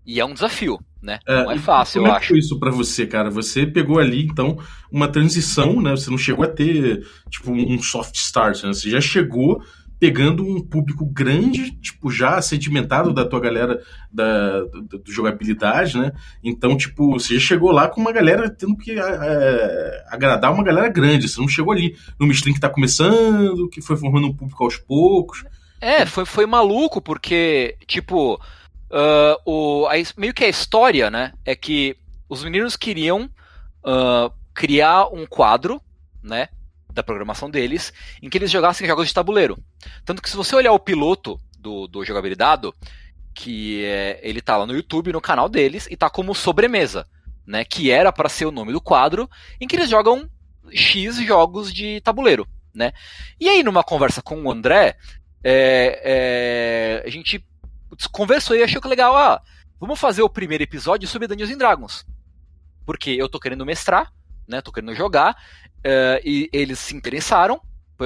E 0.05 0.19
é 0.19 0.25
um 0.25 0.33
desafio, 0.33 0.79
né? 1.01 1.19
É, 1.27 1.43
não 1.43 1.51
é 1.51 1.57
fácil, 1.57 2.01
como 2.01 2.11
eu 2.11 2.13
é 2.13 2.17
acho. 2.17 2.27
Como 2.27 2.39
isso 2.39 2.59
para 2.59 2.71
você, 2.71 3.07
cara? 3.07 3.29
Você 3.31 3.65
pegou 3.65 3.99
ali, 3.99 4.25
então, 4.25 4.57
uma 4.91 5.07
transição, 5.07 5.81
né? 5.81 5.91
Você 5.91 6.09
não 6.09 6.17
chegou 6.17 6.45
a 6.45 6.47
ter, 6.47 7.05
tipo, 7.29 7.51
um 7.51 7.81
soft 7.81 8.15
start, 8.15 8.63
né? 8.63 8.73
Você 8.73 8.89
já 8.89 9.01
chegou 9.01 9.63
pegando 9.99 10.45
um 10.45 10.61
público 10.61 11.05
grande, 11.05 11.71
tipo, 11.71 12.11
já 12.11 12.41
sedimentado 12.41 13.13
da 13.13 13.25
tua 13.25 13.39
galera 13.39 13.81
da, 14.11 14.59
da, 14.59 14.79
da 14.81 14.99
jogabilidade, 15.07 15.97
né? 15.97 16.11
Então, 16.43 16.75
tipo, 16.75 17.11
você 17.11 17.39
chegou 17.39 17.71
lá 17.71 17.87
com 17.87 18.01
uma 18.01 18.11
galera 18.11 18.49
tendo 18.49 18.75
que 18.75 18.91
é, 18.91 20.05
agradar 20.09 20.53
uma 20.53 20.63
galera 20.63 20.89
grande. 20.89 21.27
Você 21.27 21.39
não 21.39 21.47
chegou 21.47 21.73
ali 21.73 21.95
numa 22.19 22.33
stream 22.33 22.53
que 22.53 22.59
tá 22.59 22.69
começando, 22.69 23.69
que 23.69 23.81
foi 23.81 23.95
formando 23.95 24.27
um 24.27 24.35
público 24.35 24.63
aos 24.63 24.77
poucos. 24.77 25.43
É, 25.85 26.03
foi, 26.03 26.25
foi 26.25 26.47
maluco, 26.47 26.99
porque, 26.99 27.77
tipo, 27.85 28.41
uh, 28.89 29.37
o, 29.45 29.85
a, 29.85 29.93
meio 30.17 30.33
que 30.33 30.43
a 30.43 30.49
história, 30.49 31.11
né, 31.11 31.31
é 31.45 31.55
que 31.55 31.95
os 32.27 32.43
meninos 32.43 32.75
queriam 32.75 33.29
uh, 33.85 34.33
criar 34.51 35.09
um 35.13 35.27
quadro, 35.27 35.79
né, 36.23 36.49
da 36.91 37.03
programação 37.03 37.51
deles, 37.51 37.93
em 38.19 38.31
que 38.31 38.37
eles 38.39 38.49
jogassem 38.49 38.87
jogos 38.87 39.07
de 39.07 39.13
tabuleiro. 39.13 39.59
Tanto 40.03 40.23
que 40.23 40.29
se 40.29 40.35
você 40.35 40.55
olhar 40.55 40.73
o 40.73 40.79
piloto 40.79 41.39
do, 41.59 41.85
do 41.85 42.03
jogabilidade, 42.03 42.71
que 43.35 43.85
é, 43.85 44.19
ele 44.23 44.41
tá 44.41 44.57
lá 44.57 44.65
no 44.65 44.73
YouTube, 44.73 45.13
no 45.13 45.21
canal 45.21 45.47
deles, 45.47 45.87
e 45.91 45.95
tá 45.95 46.09
como 46.09 46.33
sobremesa, 46.33 47.05
né? 47.45 47.63
Que 47.63 47.91
era 47.91 48.11
para 48.11 48.27
ser 48.27 48.47
o 48.47 48.51
nome 48.51 48.71
do 48.71 48.81
quadro, 48.81 49.29
em 49.61 49.67
que 49.67 49.75
eles 49.75 49.91
jogam 49.91 50.27
X 50.71 51.17
jogos 51.17 51.71
de 51.71 52.01
tabuleiro, 52.01 52.47
né? 52.73 52.91
E 53.39 53.47
aí, 53.47 53.61
numa 53.61 53.83
conversa 53.83 54.19
com 54.19 54.41
o 54.41 54.51
André, 54.51 54.97
é, 55.47 56.01
é, 56.03 57.07
a 57.07 57.09
gente 57.11 57.45
conversou 58.11 58.55
e 58.55 58.63
achou 58.63 58.81
que 58.81 58.87
legal, 58.87 59.15
ah, 59.15 59.39
vamos 59.79 59.99
fazer 59.99 60.23
o 60.23 60.29
primeiro 60.29 60.63
episódio 60.63 61.07
sobre 61.07 61.27
Dungeons 61.27 61.51
and 61.51 61.57
Dragons. 61.57 62.05
Porque 62.83 63.11
eu 63.11 63.29
tô 63.29 63.39
querendo 63.39 63.63
mestrar, 63.63 64.11
né? 64.47 64.59
Tô 64.59 64.71
querendo 64.71 64.95
jogar, 64.95 65.33
uh, 65.85 66.19
e 66.23 66.49
eles 66.51 66.79
se 66.79 66.95
interessaram, 66.95 67.61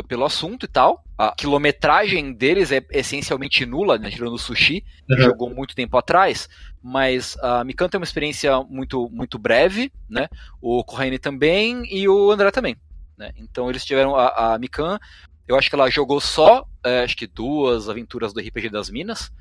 pelo 0.08 0.26
assunto 0.26 0.66
e 0.66 0.68
tal. 0.68 1.04
A 1.18 1.34
quilometragem 1.36 2.32
deles 2.34 2.72
é 2.72 2.86
essencialmente 2.92 3.66
nula, 3.66 3.98
né, 3.98 4.10
tirando 4.10 4.34
o 4.34 4.38
sushi, 4.38 4.82
que 5.08 5.14
Uhum. 5.16 5.22
jogou 5.22 5.50
muito 5.50 5.76
tempo 5.76 5.98
atrás. 5.98 6.48
Mas 6.82 7.36
a 7.42 7.64
Mikan 7.64 7.90
tem 7.90 8.00
uma 8.00 8.04
experiência 8.06 8.62
muito, 8.64 9.10
muito 9.10 9.40
breve, 9.40 9.92
né? 10.10 10.28
O 10.62 10.84
Corraine 10.84 11.18
também 11.18 11.84
e 11.92 12.08
o 12.08 12.32
André 12.32 12.52
também. 12.52 12.78
Né? 13.18 13.32
Então 13.36 13.70
eles 13.70 13.84
tiveram 13.84 14.16
a, 14.16 14.54
a 14.54 14.60
Mikan. 14.60 14.98
Eu 15.50 15.58
acho 15.58 15.68
que 15.68 15.76
ela 15.76 15.90
jogou 15.90 16.22
só, 16.22 16.64
é, 16.86 17.04
acho 17.04 17.18
que 17.18 17.26
duas 17.28 17.90
aventuras 17.90 18.32
do 18.32 18.40
RPG 18.40 18.70
das 18.70 18.90
Minas, 18.90 19.32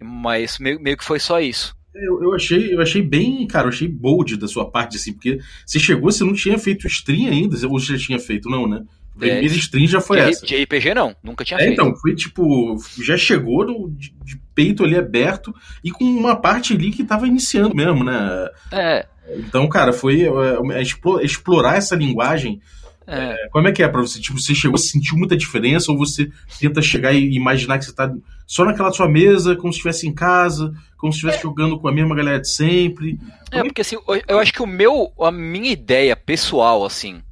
mas 0.00 0.58
meio, 0.58 0.80
meio 0.80 0.96
que 0.96 1.04
foi 1.04 1.20
só 1.20 1.38
isso. 1.40 1.76
Eu, 1.94 2.22
eu 2.22 2.34
achei, 2.34 2.74
eu 2.74 2.80
achei 2.80 3.02
bem, 3.02 3.46
cara, 3.46 3.66
eu 3.66 3.70
achei 3.70 3.86
bold 3.86 4.36
da 4.36 4.48
sua 4.48 4.70
parte, 4.70 4.96
assim, 4.96 5.12
porque 5.12 5.38
você 5.66 5.78
chegou, 5.78 6.10
você 6.10 6.24
não 6.24 6.32
tinha 6.32 6.58
feito 6.58 6.86
stream 6.86 7.28
ainda, 7.30 7.54
ou 7.66 7.78
você 7.78 7.96
já 7.98 8.06
tinha 8.06 8.18
feito, 8.18 8.48
não, 8.48 8.66
né? 8.66 8.82
A 9.14 9.18
primeira 9.18 9.46
É, 9.54 9.58
stream 9.58 9.86
já 9.88 10.00
foi 10.00 10.18
de, 10.22 10.30
essa. 10.30 10.46
de 10.46 10.54
RPG 10.62 10.94
não, 10.94 11.14
nunca 11.22 11.44
tinha 11.44 11.58
É, 11.58 11.64
feito. 11.64 11.72
então, 11.74 11.94
foi 11.96 12.14
tipo, 12.14 12.76
já 13.02 13.16
chegou 13.16 13.66
no- 13.66 13.90
de, 13.90 14.14
de 14.24 14.40
peito 14.54 14.84
ali 14.84 14.96
aberto 14.96 15.52
e 15.84 15.90
com 15.90 16.04
uma 16.04 16.36
parte 16.36 16.72
ali 16.72 16.90
que 16.92 17.02
tava 17.04 17.26
iniciando 17.26 17.74
mesmo, 17.74 18.04
né? 18.04 18.48
É, 18.72 19.06
Então, 19.36 19.68
cara, 19.68 19.92
foi 19.92 20.22
é, 20.22 20.78
é, 20.78 20.82
explo- 20.82 21.20
explorar 21.20 21.76
essa 21.76 21.96
linguagem. 21.96 22.60
É. 23.08 23.32
É, 23.44 23.48
Como 23.48 23.66
é 23.66 23.72
que 23.72 23.82
é 23.82 23.88
pra 23.88 24.00
você? 24.02 24.20
Tipo, 24.20 24.38
você 24.38 24.54
chegou, 24.54 24.76
sentiu 24.78 25.16
muita 25.16 25.36
diferença 25.36 25.90
ou 25.90 25.96
você 25.98 26.30
tenta 26.60 26.82
chegar 26.82 27.12
e 27.12 27.34
imaginar 27.34 27.78
que 27.78 27.84
você 27.86 27.92
tá 27.94 28.12
só 28.46 28.64
naquela 28.64 28.92
sua 28.92 29.08
mesa, 29.08 29.56
como 29.56 29.72
se 29.72 29.78
estivesse 29.78 30.06
em 30.06 30.12
casa, 30.14 30.72
como 30.96 31.12
se 31.12 31.16
estivesse 31.18 31.42
jogando 31.42 31.78
com 31.78 31.88
a 31.88 31.92
mesma 31.92 32.14
galera 32.14 32.40
de 32.40 32.48
sempre? 32.48 33.18
É, 33.50 33.62
porque 33.62 33.80
assim, 33.80 33.96
eu- 33.96 34.22
eu 34.28 34.38
acho 34.38 34.52
que 34.52 34.62
o 34.62 34.66
meu, 34.66 35.12
a 35.20 35.30
minha 35.30 35.70
ideia 35.72 36.14
pessoal, 36.14 36.84
assim, 36.84 37.22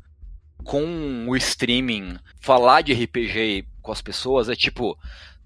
com 0.64 1.26
o 1.28 1.36
streaming, 1.36 2.16
falar 2.40 2.82
de 2.82 2.92
RPG 2.92 3.64
com 3.82 3.92
as 3.92 4.02
pessoas 4.02 4.48
é 4.48 4.56
tipo, 4.56 4.98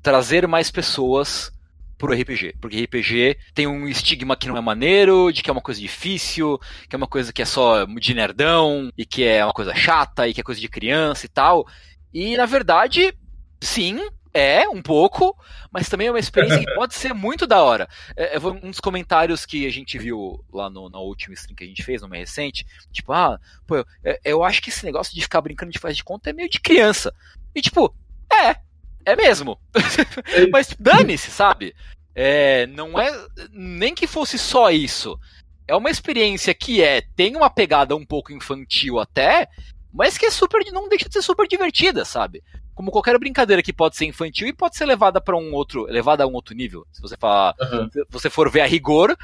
trazer 0.03 0.47
mais 0.49 0.71
pessoas 0.71 1.53
pro 2.01 2.15
RPG. 2.15 2.57
Porque 2.59 2.83
RPG 2.83 3.37
tem 3.55 3.67
um 3.67 3.87
estigma 3.87 4.35
que 4.35 4.49
não 4.49 4.57
é 4.57 4.61
maneiro, 4.61 5.31
de 5.31 5.43
que 5.43 5.51
é 5.51 5.53
uma 5.53 5.61
coisa 5.61 5.81
difícil, 5.81 6.59
que 6.89 6.97
é 6.97 6.99
uma 6.99 7.07
coisa 7.07 7.33
que 7.33 7.43
é 7.43 7.45
só 7.45 7.85
de 7.85 8.15
nerdão, 8.15 8.91
e 8.97 9.05
que 9.05 9.23
é 9.23 9.45
uma 9.45 9.53
coisa 9.53 9.75
chata, 9.75 10.27
e 10.27 10.33
que 10.33 10.41
é 10.41 10.45
coisa 10.45 10.61
de 10.61 10.69
criança 10.69 11.27
e 11.27 11.29
tal. 11.29 11.67
E 12.13 12.37
na 12.39 12.47
verdade, 12.47 13.13
sim, 13.61 14.01
é 14.33 14.67
um 14.67 14.81
pouco, 14.81 15.37
mas 15.71 15.89
também 15.89 16.07
é 16.07 16.11
uma 16.11 16.19
experiência 16.19 16.59
que 16.59 16.75
pode 16.75 16.95
ser 16.95 17.13
muito 17.13 17.47
da 17.47 17.63
hora. 17.63 17.87
É, 18.17 18.37
é, 18.37 18.39
um 18.39 18.71
dos 18.71 18.81
comentários 18.81 19.45
que 19.45 19.67
a 19.67 19.71
gente 19.71 19.99
viu 19.99 20.43
lá 20.51 20.71
no, 20.71 20.89
na 20.89 20.99
última 20.99 21.35
stream 21.35 21.55
que 21.55 21.65
a 21.65 21.67
gente 21.67 21.85
fez, 21.85 22.01
numa 22.01 22.17
recente, 22.17 22.67
tipo, 22.91 23.13
ah, 23.13 23.39
pô, 23.67 23.77
eu, 23.77 23.85
eu 24.25 24.43
acho 24.43 24.63
que 24.63 24.71
esse 24.71 24.87
negócio 24.87 25.15
de 25.15 25.21
ficar 25.21 25.43
brincando 25.43 25.71
de 25.71 25.79
faz 25.79 25.97
de 25.97 26.05
conta 26.05 26.31
é 26.31 26.33
meio 26.33 26.49
de 26.49 26.61
criança. 26.61 27.13
E 27.55 27.61
tipo, 27.61 27.95
é, 28.33 28.57
é 29.05 29.17
mesmo. 29.17 29.59
Mas 30.53 30.75
dane-se, 30.79 31.31
sabe? 31.31 31.75
É, 32.15 32.67
não 32.67 32.99
é 33.01 33.11
nem 33.53 33.95
que 33.95 34.07
fosse 34.07 34.39
só 34.39 34.71
isso. 34.71 35.19
É 35.67 35.75
uma 35.77 35.91
experiência 35.91 36.53
que 36.53 36.83
é 36.83 37.01
tem 37.15 37.37
uma 37.37 37.49
pegada 37.49 37.95
um 37.95 38.05
pouco 38.05 38.33
infantil 38.33 38.99
até, 38.99 39.49
mas 39.93 40.19
que 40.19 40.27
é 40.27 40.31
super 40.31 40.61
não 40.73 40.89
deixa 40.89 41.09
de 41.09 41.13
ser 41.15 41.23
super 41.23 41.47
divertida, 41.47 42.05
sabe? 42.05 42.43
Como 42.75 42.91
qualquer 42.91 43.17
brincadeira 43.19 43.63
que 43.63 43.73
pode 43.73 43.97
ser 43.97 44.07
infantil 44.07 44.49
e 44.49 44.53
pode 44.53 44.77
ser 44.77 44.85
levada 44.87 45.21
para 45.21 45.37
um 45.37 45.53
outro, 45.53 45.85
levada 45.85 46.25
a 46.25 46.27
um 46.27 46.33
outro 46.33 46.55
nível. 46.55 46.85
Se 46.93 47.01
você 47.01 47.17
falar, 47.17 47.55
Uhum. 47.61 47.89
se 47.91 48.05
você 48.11 48.29
for 48.29 48.51
ver 48.51 48.63
a 48.63 48.67
rigor, 48.67 49.17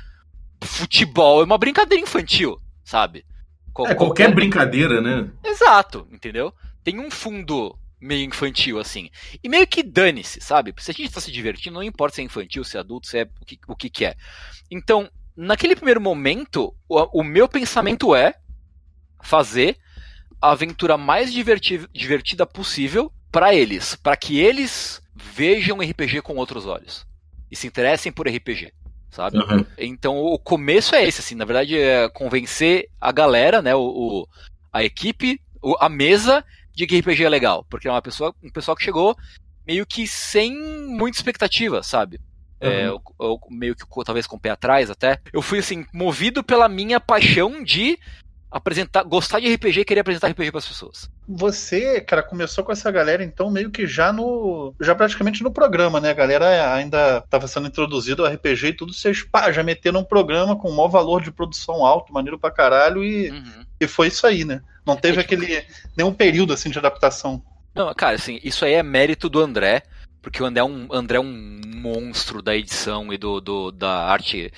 futebol 0.63 1.41
é 1.41 1.45
uma 1.45 1.59
brincadeira 1.59 2.03
infantil, 2.03 2.61
sabe? 2.85 3.25
Qual- 3.73 3.89
É, 3.89 3.95
qualquer 3.95 4.33
brincadeira, 4.35 5.01
né? 5.01 5.29
Exato, 5.45 6.07
entendeu? 6.13 6.53
Tem 6.85 6.99
um 7.01 7.11
fundo 7.11 7.77
meio 8.01 8.25
infantil, 8.25 8.79
assim. 8.79 9.11
E 9.43 9.49
meio 9.49 9.67
que 9.67 9.83
dane-se, 9.83 10.41
sabe? 10.41 10.75
Se 10.79 10.91
a 10.91 10.95
gente 10.95 11.11
tá 11.13 11.21
se 11.21 11.33
divertindo, 11.33 11.75
não 11.75 11.83
importa 11.83 12.17
se 12.17 12.21
é 12.21 12.25
infantil, 12.25 12.63
se 12.65 12.77
é 12.77 12.81
adulto, 12.81 13.07
se 13.07 13.19
é 13.19 13.23
o 13.41 13.45
que, 13.45 13.59
o 13.69 13.77
que, 13.77 13.91
que 13.91 14.05
é. 14.05 14.15
Então, 14.71 15.11
naquele 15.37 15.75
primeiro 15.77 16.01
momento, 16.01 16.75
o, 16.89 17.21
o 17.21 17.25
meu 17.25 17.49
pensamento 17.49 18.15
é 18.15 18.35
fazer 19.23 19.77
a 20.41 20.51
aventura 20.53 20.97
mais 20.97 21.33
diverti 21.33 21.87
divertida 21.93 22.47
possível 22.47 23.11
para 23.33 23.55
eles, 23.55 23.95
para 23.97 24.17
que 24.17 24.39
eles 24.39 25.03
vejam 25.15 25.79
RPG 25.81 26.21
com 26.23 26.37
outros 26.37 26.67
olhos 26.67 27.07
e 27.51 27.57
se 27.57 27.67
interessem 27.67 28.13
por 28.13 28.29
RPG, 28.29 28.73
sabe? 29.11 29.39
Uhum. 29.39 29.65
Então 29.79 30.17
o 30.19 30.39
começo 30.39 30.95
é 30.95 31.07
esse, 31.07 31.21
assim, 31.21 31.35
na 31.35 31.45
verdade 31.45 31.77
é 31.79 32.09
convencer 32.11 32.89
a 33.01 33.11
galera, 33.11 33.63
né, 33.63 33.75
o, 33.75 33.81
o- 33.83 34.29
a 34.73 34.85
equipe, 34.85 35.41
a 35.81 35.89
mesa 35.89 36.45
de 36.77 36.87
que 36.87 36.99
RPG 36.99 37.25
é 37.25 37.29
legal, 37.29 37.65
porque 37.69 37.89
é 37.89 37.91
uma 37.91 38.03
pessoa, 38.03 38.35
um 38.43 38.51
pessoal 38.51 38.77
que 38.77 38.85
chegou 38.85 39.17
meio 39.67 39.85
que 39.87 40.07
sem 40.07 40.55
muita 40.87 41.19
expectativa, 41.19 41.83
sabe? 41.83 42.21
É, 42.61 42.87
eu- 42.87 43.03
eu 43.21 43.39
meio 43.51 43.75
que 43.75 43.85
talvez 44.05 44.27
com 44.27 44.37
o 44.37 44.41
pé 44.41 44.51
atrás 44.51 44.91
até. 44.91 45.21
Eu 45.33 45.43
fui 45.43 45.59
assim 45.59 45.85
movido 45.93 46.43
pela 46.45 46.69
minha 46.69 47.01
paixão 47.01 47.63
de 47.65 47.99
apresentar, 48.57 49.03
gostar 49.03 49.41
de 49.41 49.53
RPG 49.55 49.81
e 49.81 49.85
querer 49.85 50.01
apresentar 50.01 50.29
RPG 50.29 50.51
para 50.51 50.59
as 50.59 50.67
pessoas. 50.69 51.11
Você, 51.29 52.01
cara, 52.01 52.23
começou 52.23 52.65
com 52.65 52.73
essa 52.73 52.91
galera, 52.91 53.23
então, 53.23 53.51
meio 53.51 53.71
que 53.71 53.87
já 53.87 54.13
no. 54.13 54.75
Já 54.81 54.95
praticamente 54.95 55.43
no 55.43 55.51
programa, 55.53 56.01
né? 56.01 56.11
A 56.11 56.15
galera 56.15 56.75
ainda 56.75 57.19
estava 57.19 57.47
sendo 57.49 57.69
introduzido 57.69 58.25
ao 58.25 58.33
RPG 58.33 58.69
e 58.69 58.73
tudo, 58.73 58.93
vocês 58.93 59.23
pá, 59.23 59.51
já 59.53 59.63
meteram 59.63 60.01
um 60.01 60.05
programa 60.05 60.57
com 60.57 60.69
o 60.69 60.77
maior 60.77 60.89
valor 60.89 61.23
de 61.23 61.31
produção 61.31 61.85
alto, 61.85 62.13
maneiro 62.13 62.39
pra 62.39 62.51
caralho, 62.51 63.05
e, 63.05 63.31
Uhum. 63.31 63.65
e 63.81 63.87
foi 63.87 64.09
isso 64.09 64.27
aí, 64.27 64.45
né? 64.45 64.61
Não 64.87 64.97
teve 64.97 65.19
É, 65.21 65.23
tipo- 65.23 65.35
aquele. 65.43 65.65
nenhum 65.97 66.13
período 66.13 66.53
assim 66.53 66.71
de 66.71 66.79
adaptação. 66.79 67.43
Não, 67.75 67.93
cara, 67.95 68.15
assim, 68.17 68.41
isso 68.43 68.65
aí 68.65 68.73
é 68.75 68.83
mérito 68.83 69.29
do 69.29 69.41
André, 69.41 69.83
porque 70.23 70.43
o 70.43 70.47
André 70.47 70.61
é 70.61 70.65
um, 70.65 70.89
André 70.91 71.19
é 71.19 71.21
um 71.21 71.61
monstro 71.75 72.41
da 72.41 72.57
edição 72.57 73.13
e 73.13 73.19
do, 73.19 73.41
do- 73.41 73.71
da 73.71 74.07
arte 74.07 74.51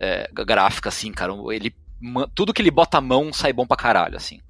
é, 0.00 0.28
gráfica, 0.32 0.88
assim, 0.90 1.10
cara. 1.10 1.32
Ele, 1.50 1.74
tudo 2.34 2.52
que 2.52 2.62
ele 2.62 2.70
bota 2.70 2.98
a 2.98 3.00
mão 3.00 3.32
sai 3.32 3.52
bom 3.52 3.66
pra 3.66 3.76
caralho, 3.76 4.16
assim. 4.16 4.40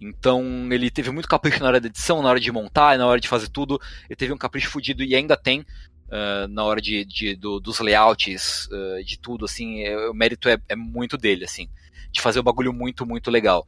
Então, 0.00 0.68
ele 0.72 0.90
teve 0.90 1.10
muito 1.10 1.28
capricho 1.28 1.60
na 1.60 1.66
hora 1.68 1.80
da 1.80 1.86
edição, 1.88 2.22
na 2.22 2.28
hora 2.30 2.40
de 2.40 2.50
montar, 2.50 2.96
na 2.96 3.06
hora 3.06 3.20
de 3.20 3.28
fazer 3.28 3.48
tudo. 3.48 3.78
Ele 4.08 4.16
teve 4.16 4.32
um 4.32 4.38
capricho 4.38 4.70
fudido 4.70 5.02
e 5.02 5.14
ainda 5.14 5.36
tem 5.36 5.64
ah, 6.10 6.46
na 6.48 6.64
hora 6.64 6.80
de, 6.80 7.04
de- 7.04 7.36
do- 7.36 7.60
dos 7.60 7.78
layouts, 7.80 8.68
ah, 8.72 9.02
de 9.04 9.18
tudo, 9.18 9.44
assim. 9.44 9.82
é- 9.82 10.08
o 10.08 10.14
mérito 10.14 10.48
é, 10.48 10.58
é 10.68 10.74
muito 10.76 11.16
dele, 11.18 11.44
assim. 11.44 11.68
De 12.10 12.20
fazer 12.20 12.40
o 12.40 12.42
bagulho 12.42 12.72
muito, 12.72 13.04
muito 13.06 13.30
legal. 13.30 13.66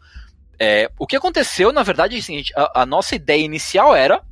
É, 0.59 0.91
o 0.99 1.07
que 1.07 1.17
aconteceu, 1.17 1.73
na 1.73 1.83
verdade, 1.83 2.17
assim, 2.17 2.43
a, 2.57 2.83
a 2.83 2.87
nossa 2.87 3.15
ideia 3.15 3.43
inicial 3.45 3.95
era 3.95 4.23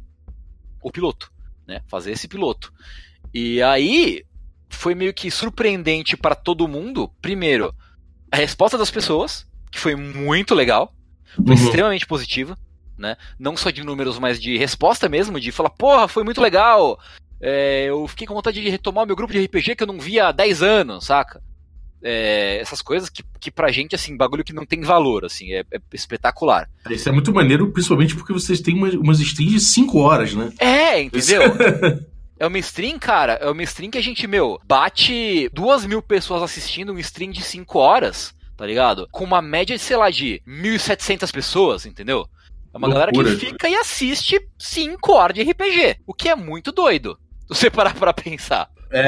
o 0.82 0.90
piloto, 0.90 1.30
né? 1.66 1.82
Fazer 1.86 2.12
esse 2.12 2.26
piloto. 2.26 2.72
E 3.32 3.62
aí 3.62 4.24
foi 4.70 4.94
meio 4.94 5.12
que 5.12 5.30
surpreendente 5.30 6.16
para 6.16 6.34
todo 6.34 6.66
mundo. 6.68 7.12
Primeiro, 7.20 7.74
a 8.30 8.36
resposta 8.36 8.76
das 8.78 8.90
pessoas, 8.90 9.46
que 9.70 9.78
foi 9.78 9.94
muito 9.96 10.54
legal, 10.54 10.92
foi 11.36 11.44
Uhum. 11.46 11.62
extremamente 11.64 12.06
positiva, 12.06 12.56
né? 12.98 13.16
Não 13.38 13.56
só 13.56 13.70
de 13.70 13.82
números, 13.84 14.18
mas 14.18 14.40
de 14.40 14.56
resposta 14.58 15.08
mesmo, 15.08 15.40
de 15.40 15.50
falar, 15.52 15.70
porra, 15.70 16.06
foi 16.08 16.22
muito 16.24 16.40
legal. 16.40 16.98
É, 17.40 17.86
eu 17.88 18.06
fiquei 18.06 18.26
com 18.26 18.34
vontade 18.34 18.60
de 18.60 18.68
retomar 18.68 19.04
o 19.04 19.06
meu 19.06 19.16
grupo 19.16 19.32
de 19.32 19.42
RPG 19.44 19.74
que 19.76 19.82
eu 19.82 19.86
não 19.86 19.98
via 19.98 20.28
há 20.28 20.32
10 20.32 20.62
anos, 20.62 21.06
saca? 21.06 21.40
É, 22.02 22.58
essas 22.60 22.80
coisas 22.80 23.10
que, 23.10 23.22
que 23.38 23.50
pra 23.50 23.70
gente, 23.70 23.94
assim, 23.94 24.16
bagulho 24.16 24.42
que 24.44 24.54
não 24.54 24.64
tem 24.64 24.80
valor, 24.80 25.24
assim, 25.24 25.52
é, 25.52 25.60
é 25.72 25.80
espetacular. 25.92 26.68
Isso 26.88 27.08
é 27.08 27.12
muito 27.12 27.32
maneiro, 27.32 27.70
principalmente 27.72 28.14
porque 28.14 28.32
vocês 28.32 28.60
têm 28.60 28.74
umas, 28.74 28.94
umas 28.94 29.20
streams 29.20 29.54
de 29.54 29.60
5 29.60 29.98
horas, 29.98 30.34
né? 30.34 30.50
É, 30.58 31.02
entendeu? 31.02 31.42
É 32.40 32.46
uma 32.46 32.58
stream, 32.58 32.98
cara, 32.98 33.34
é 33.34 33.50
uma 33.50 33.62
stream 33.62 33.90
que 33.90 33.98
a 33.98 34.02
gente, 34.02 34.26
meu, 34.26 34.58
bate 34.66 35.48
duas 35.52 35.84
mil 35.84 36.00
pessoas 36.00 36.42
assistindo 36.42 36.90
um 36.92 36.98
stream 36.98 37.30
de 37.30 37.42
5 37.42 37.78
horas, 37.78 38.34
tá 38.56 38.64
ligado? 38.66 39.06
Com 39.12 39.24
uma 39.24 39.42
média, 39.42 39.78
sei 39.78 39.96
lá, 39.96 40.08
de 40.10 40.40
1.700 40.48 41.30
pessoas, 41.30 41.84
entendeu? 41.84 42.26
É 42.72 42.78
uma 42.78 42.88
galera 42.88 43.10
Loucura. 43.14 43.36
que 43.36 43.46
fica 43.46 43.68
e 43.68 43.74
assiste 43.74 44.40
5 44.58 45.12
horas 45.12 45.34
de 45.34 45.42
RPG, 45.42 45.96
o 46.06 46.14
que 46.14 46.28
é 46.30 46.34
muito 46.34 46.72
doido. 46.72 47.18
Se 47.52 47.58
você 47.58 47.70
parar 47.70 47.94
pra 47.94 48.12
pensar. 48.14 48.68
É, 48.92 49.00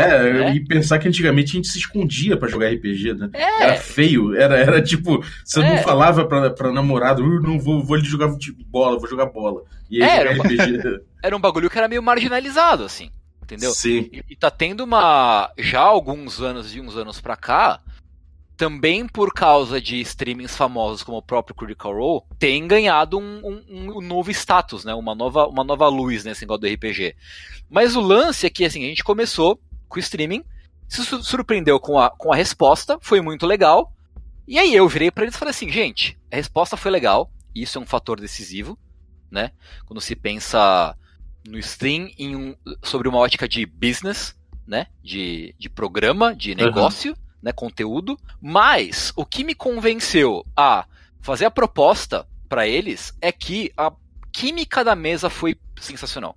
É? 0.48 0.54
e 0.54 0.64
pensar 0.64 0.98
que 0.98 1.08
antigamente 1.08 1.52
a 1.52 1.54
gente 1.54 1.68
se 1.68 1.78
escondia 1.78 2.36
pra 2.36 2.48
jogar 2.48 2.68
RPG, 2.68 3.14
né? 3.14 3.30
É, 3.32 3.62
Era 3.64 3.76
feio, 3.76 4.36
era, 4.36 4.56
era 4.56 4.82
tipo, 4.82 5.24
você 5.44 5.60
É. 5.60 5.68
não 5.76 5.78
falava 5.82 6.24
pra, 6.26 6.50
pra 6.50 6.70
namorado, 6.70 7.24
"Uh, 7.24 7.40
não 7.40 7.58
vou, 7.58 7.82
vou 7.82 7.98
jogar 7.98 8.28
bola, 8.68 8.98
vou 8.98 9.08
jogar 9.08 9.26
bola. 9.26 9.62
E 9.90 10.02
aí 10.02 10.08
É, 10.08 10.16
jogar 10.18 10.30
era 10.30 10.42
RPG. 10.42 11.00
era 11.24 11.36
um 11.36 11.40
bagulho 11.40 11.70
que 11.70 11.78
era 11.78 11.88
meio 11.88 12.02
marginalizado, 12.02 12.84
assim, 12.84 13.10
entendeu? 13.42 13.72
Sim. 13.72 14.08
E, 14.12 14.24
e 14.30 14.36
tá 14.36 14.50
tendo 14.50 14.84
uma. 14.84 15.52
Já 15.58 15.80
alguns 15.80 16.40
anos, 16.40 16.70
de 16.70 16.80
uns 16.80 16.96
anos 16.96 17.20
pra 17.20 17.36
cá, 17.36 17.80
também 18.56 19.06
por 19.08 19.32
causa 19.32 19.80
de 19.80 20.00
streamings 20.00 20.56
famosos 20.56 21.02
como 21.02 21.18
o 21.18 21.22
próprio 21.22 21.54
Critical 21.54 21.92
Role, 21.94 22.22
tem 22.38 22.66
ganhado 22.68 23.18
um, 23.18 23.40
um- 23.44 23.98
um 23.98 24.00
novo 24.00 24.30
status, 24.30 24.84
né? 24.84 24.94
Uma 24.94 25.14
nova, 25.14 25.46
uma 25.46 25.64
nova 25.64 25.88
luz 25.88 26.24
nesse 26.24 26.42
negócio 26.42 26.60
do 26.60 26.66
RPG. 26.68 27.16
Mas 27.68 27.96
o 27.96 28.00
lance 28.00 28.46
é 28.46 28.50
que 28.50 28.64
assim, 28.64 28.84
a 28.84 28.88
gente 28.88 29.02
começou 29.02 29.58
com 29.88 29.96
o 29.96 30.00
streaming, 30.00 30.44
se 30.88 31.04
su- 31.04 31.22
surpreendeu 31.24 31.80
com 31.80 31.98
a, 31.98 32.10
com 32.10 32.32
a 32.32 32.36
resposta, 32.36 32.98
foi 33.00 33.20
muito 33.20 33.46
legal. 33.46 33.92
E 34.46 34.58
aí 34.58 34.74
eu 34.74 34.88
virei 34.88 35.10
pra 35.10 35.24
eles 35.24 35.34
e 35.34 35.38
falei 35.38 35.50
assim, 35.50 35.70
gente, 35.70 36.18
a 36.30 36.36
resposta 36.36 36.76
foi 36.76 36.90
legal, 36.90 37.30
isso 37.54 37.78
é 37.78 37.80
um 37.80 37.86
fator 37.86 38.20
decisivo. 38.20 38.78
né? 39.30 39.50
Quando 39.86 40.00
se 40.00 40.14
pensa 40.14 40.94
no 41.46 41.58
stream 41.58 42.10
em 42.18 42.36
um, 42.36 42.56
sobre 42.82 43.08
uma 43.08 43.18
ótica 43.18 43.48
de 43.48 43.66
business, 43.66 44.34
né? 44.66 44.86
De, 45.02 45.54
de 45.58 45.68
programa, 45.68 46.34
de 46.34 46.54
negócio, 46.54 47.12
uhum. 47.12 47.18
né? 47.42 47.52
Conteúdo. 47.52 48.18
Mas 48.40 49.12
o 49.16 49.24
que 49.24 49.44
me 49.44 49.54
convenceu 49.54 50.44
a 50.56 50.86
fazer 51.20 51.44
a 51.44 51.50
proposta 51.50 52.26
para 52.48 52.66
eles 52.66 53.16
é 53.20 53.32
que 53.32 53.72
a 53.76 53.92
química 54.32 54.84
da 54.84 54.94
mesa 54.94 55.28
foi 55.28 55.56
sensacional, 55.80 56.36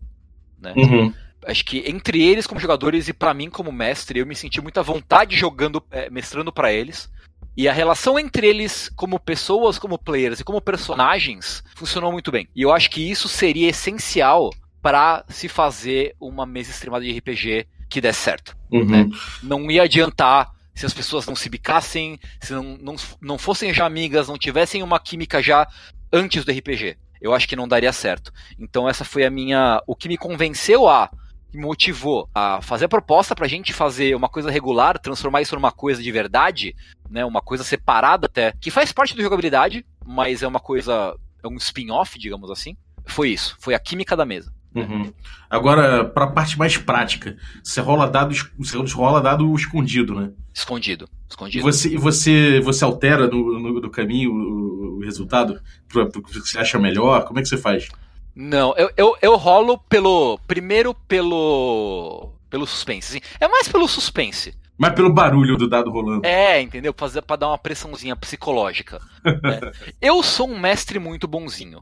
né? 0.60 0.74
Uhum. 0.76 1.14
Acho 1.46 1.64
que 1.64 1.84
entre 1.86 2.24
eles 2.24 2.48
como 2.48 2.60
jogadores 2.60 3.08
e 3.08 3.14
para 3.14 3.34
mim 3.34 3.50
como 3.50 3.72
mestre, 3.72 4.20
eu 4.20 4.26
me 4.26 4.36
senti 4.36 4.60
muita 4.60 4.82
vontade 4.82 5.36
jogando, 5.36 5.84
é, 5.92 6.10
mestrando 6.10 6.52
para 6.52 6.74
eles. 6.74 7.10
E 7.56 7.70
a 7.70 7.74
relação 7.74 8.20
entre 8.20 8.48
eles, 8.48 8.90
como 8.96 9.20
pessoas, 9.20 9.78
como 9.78 9.98
players 9.98 10.40
e 10.40 10.44
como 10.44 10.60
personagens, 10.60 11.64
funcionou 11.76 12.12
muito 12.12 12.32
bem. 12.32 12.50
E 12.54 12.64
eu 12.64 12.74
acho 12.74 12.90
que 12.90 13.10
isso 13.10 13.30
seria 13.30 13.70
essencial 13.70 14.50
para 14.86 15.26
se 15.30 15.50
fazer 15.50 16.16
uma 16.22 16.46
mesa 16.46 16.70
extremada 16.70 17.04
de 17.04 17.18
RPG 17.18 17.66
que 17.90 18.00
desse 18.00 18.20
certo. 18.20 18.56
Uhum. 18.72 18.86
Né? 18.86 19.10
Não 19.42 19.72
ia 19.72 19.82
adiantar 19.82 20.52
se 20.76 20.86
as 20.86 20.94
pessoas 20.94 21.26
não 21.26 21.36
se 21.36 21.50
bicassem, 21.50 22.20
se 22.40 22.54
não, 22.54 22.78
não, 22.80 22.96
não 23.20 23.38
fossem 23.40 23.74
já 23.74 23.84
amigas, 23.84 24.28
não 24.28 24.38
tivessem 24.38 24.84
uma 24.84 25.00
química 25.00 25.42
já 25.42 25.68
antes 26.14 26.46
do 26.46 26.52
RPG. 26.52 26.98
Eu 27.20 27.34
acho 27.34 27.48
que 27.48 27.56
não 27.56 27.68
daria 27.68 27.92
certo. 27.92 28.32
Então 28.60 28.88
essa 28.88 29.04
foi 29.04 29.26
a 29.26 29.30
minha. 29.32 29.82
O 29.88 29.96
que 29.96 30.08
me 30.08 30.18
convenceu 30.18 30.88
a 30.88 31.10
me 31.52 31.60
motivou 31.60 32.30
a 32.36 32.62
fazer 32.62 32.86
a 32.86 32.90
proposta 32.90 33.34
pra 33.34 33.48
gente 33.48 33.74
fazer 33.74 34.16
uma 34.16 34.30
coisa 34.30 34.52
regular, 34.52 35.00
transformar 35.00 35.42
isso 35.42 35.56
numa 35.56 35.72
coisa 35.72 36.04
de 36.04 36.12
verdade, 36.12 36.76
né? 37.10 37.26
Uma 37.26 37.42
coisa 37.42 37.64
separada 37.64 38.28
até, 38.28 38.54
que 38.62 38.70
faz 38.70 38.92
parte 38.92 39.18
da 39.18 39.24
jogabilidade, 39.24 39.84
mas 40.06 40.44
é 40.44 40.48
uma 40.48 40.60
coisa. 40.60 41.16
é 41.44 41.48
um 41.48 41.56
spin-off, 41.56 42.20
digamos 42.20 42.52
assim. 42.52 42.78
Foi 43.04 43.30
isso, 43.30 43.58
foi 43.60 43.74
a 43.74 43.80
química 43.80 44.16
da 44.16 44.28
mesa. 44.28 44.54
Uhum. 44.76 45.14
Agora, 45.50 46.04
para 46.04 46.26
a 46.26 46.32
parte 46.32 46.60
mais 46.60 46.78
prática, 46.78 47.38
você 47.64 47.80
rola 47.80 48.08
dado, 48.08 48.36
você 48.58 48.78
rola 48.94 49.22
dado 49.22 49.56
escondido, 49.56 50.14
né? 50.14 50.32
Escondido, 50.54 51.08
escondido. 51.30 51.60
E 51.60 51.64
você, 51.64 51.98
você, 51.98 52.60
você 52.60 52.84
altera 52.84 53.28
no, 53.28 53.60
no, 53.60 53.82
no 53.82 53.90
caminho 53.90 54.32
o, 54.32 54.98
o 54.98 55.00
resultado 55.00 55.62
para 55.88 56.04
o 56.04 56.22
que 56.22 56.40
você 56.40 56.60
acha 56.60 56.78
melhor? 56.78 57.24
Como 57.24 57.40
é 57.40 57.42
que 57.42 57.48
você 57.48 57.58
faz? 57.58 57.88
Não, 58.36 58.76
eu, 58.76 58.92
eu, 58.98 59.18
eu 59.22 59.36
rolo 59.38 59.78
pelo. 59.78 60.38
Primeiro 60.46 60.94
pelo. 60.94 62.34
pelo 62.50 62.68
suspense. 62.68 63.18
Assim. 63.18 63.26
É 63.40 63.48
mais 63.48 63.70
pelo 63.70 63.88
suspense. 63.88 64.54
Mas 64.78 64.94
pelo 64.94 65.14
barulho 65.14 65.56
do 65.56 65.70
dado 65.70 65.90
rolando. 65.90 66.26
É, 66.26 66.62
entendeu? 66.62 66.94
Fazer 66.98 67.22
para 67.22 67.38
dar 67.38 67.48
uma 67.48 67.58
pressãozinha 67.58 68.14
psicológica. 68.14 69.00
né? 69.24 69.62
Eu 70.02 70.22
sou 70.22 70.50
um 70.50 70.60
mestre 70.60 71.00
muito 71.00 71.28
bonzinho. 71.30 71.82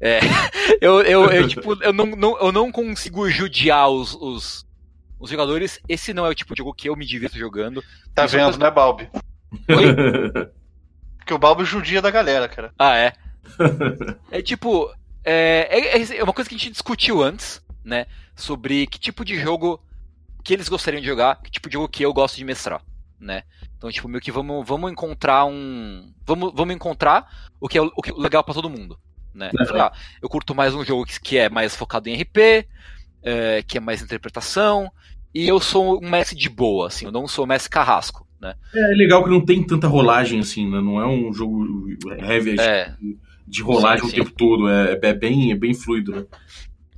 É, 0.00 0.20
eu, 0.80 1.00
eu, 1.02 1.26
eu, 1.26 1.48
tipo, 1.48 1.82
eu 1.82 1.92
não, 1.92 2.06
não, 2.06 2.38
eu 2.38 2.52
não 2.52 2.72
consigo 2.72 3.28
judiar 3.30 3.88
os, 3.88 4.14
os, 4.14 4.66
os, 5.18 5.30
jogadores. 5.30 5.80
Esse 5.88 6.12
não 6.12 6.26
é 6.26 6.28
o 6.28 6.34
tipo 6.34 6.54
de 6.54 6.58
jogo 6.58 6.74
que 6.74 6.88
eu 6.88 6.96
me 6.96 7.06
divirto 7.06 7.38
jogando. 7.38 7.82
Tá 8.14 8.24
Isso 8.24 8.36
vendo, 8.36 8.58
né, 8.58 8.70
Balbi? 8.70 9.08
Oi? 9.68 10.46
Porque 11.18 11.34
o 11.34 11.38
Balbi 11.38 11.64
judia 11.64 12.00
da 12.00 12.10
galera, 12.10 12.48
cara. 12.48 12.72
Ah, 12.78 12.96
é? 12.96 13.12
É 14.30 14.42
tipo. 14.42 14.92
É, 15.24 15.96
é, 15.98 16.18
é 16.18 16.22
uma 16.22 16.32
coisa 16.32 16.48
que 16.48 16.54
a 16.54 16.58
gente 16.58 16.70
discutiu 16.70 17.22
antes, 17.22 17.60
né? 17.84 18.06
Sobre 18.34 18.86
que 18.86 18.98
tipo 18.98 19.24
de 19.24 19.38
jogo 19.40 19.82
que 20.44 20.54
eles 20.54 20.68
gostariam 20.68 21.00
de 21.00 21.06
jogar, 21.06 21.42
que 21.42 21.50
tipo 21.50 21.68
de 21.68 21.72
jogo 21.74 21.88
que 21.88 22.04
eu 22.04 22.12
gosto 22.12 22.36
de 22.36 22.44
mestrar, 22.44 22.80
né? 23.18 23.42
Então, 23.76 23.90
tipo, 23.90 24.08
meio 24.08 24.20
que 24.20 24.30
vamos, 24.30 24.64
vamos 24.66 24.92
encontrar 24.92 25.44
um. 25.46 26.12
Vamos, 26.24 26.52
vamos 26.54 26.74
encontrar 26.76 27.28
o 27.60 27.68
que 27.68 27.76
é, 27.76 27.82
o 27.82 28.02
que 28.02 28.10
é 28.10 28.14
legal 28.14 28.44
para 28.44 28.54
todo 28.54 28.70
mundo 28.70 28.96
né? 29.36 29.50
Eu, 29.58 29.66
falei, 29.66 29.82
ah, 29.82 29.92
eu 30.22 30.28
curto 30.28 30.54
mais 30.54 30.74
um 30.74 30.84
jogo 30.84 31.04
que 31.22 31.36
é 31.36 31.48
mais 31.48 31.76
focado 31.76 32.08
em 32.08 32.20
RP, 32.20 32.66
é, 33.22 33.62
que 33.62 33.78
é 33.78 33.80
mais 33.80 34.02
interpretação, 34.02 34.90
e 35.34 35.46
eu 35.46 35.60
sou 35.60 36.02
um 36.02 36.08
mestre 36.08 36.36
de 36.36 36.48
boa, 36.48 36.86
assim, 36.86 37.04
eu 37.04 37.12
não 37.12 37.28
sou 37.28 37.44
um 37.44 37.48
mestre 37.48 37.70
carrasco, 37.70 38.26
né? 38.40 38.54
É, 38.74 38.92
é 38.92 38.94
legal 38.96 39.22
que 39.22 39.30
não 39.30 39.44
tem 39.44 39.62
tanta 39.62 39.86
rolagem, 39.86 40.40
assim, 40.40 40.68
né? 40.68 40.80
Não 40.80 41.00
é 41.00 41.06
um 41.06 41.32
jogo 41.32 41.88
heavy 42.18 42.56
é. 42.58 42.94
de 43.46 43.62
rolagem 43.62 44.00
sim, 44.00 44.06
o 44.06 44.10
sim. 44.10 44.16
tempo 44.16 44.30
todo, 44.36 44.68
é, 44.68 44.98
é, 45.02 45.12
bem, 45.12 45.52
é 45.52 45.54
bem 45.54 45.74
fluido, 45.74 46.12
né? 46.12 46.24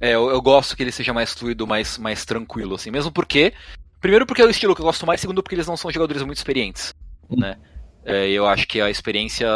É, 0.00 0.14
eu, 0.14 0.30
eu, 0.30 0.40
gosto 0.40 0.76
que 0.76 0.82
ele 0.84 0.92
seja 0.92 1.12
mais 1.12 1.34
fluido, 1.34 1.66
mais, 1.66 1.98
mais 1.98 2.24
tranquilo, 2.24 2.76
assim, 2.76 2.90
mesmo 2.90 3.10
porque. 3.10 3.52
Primeiro 4.00 4.24
porque 4.24 4.40
é 4.40 4.44
o 4.44 4.50
estilo 4.50 4.76
que 4.76 4.80
eu 4.80 4.86
gosto 4.86 5.04
mais, 5.04 5.20
segundo 5.20 5.42
porque 5.42 5.56
eles 5.56 5.66
não 5.66 5.76
são 5.76 5.90
jogadores 5.90 6.22
muito 6.22 6.38
experientes, 6.38 6.94
hum. 7.28 7.40
né? 7.40 7.56
É, 8.04 8.30
eu 8.30 8.46
acho 8.46 8.66
que 8.66 8.80
a 8.80 8.88
experiência 8.88 9.48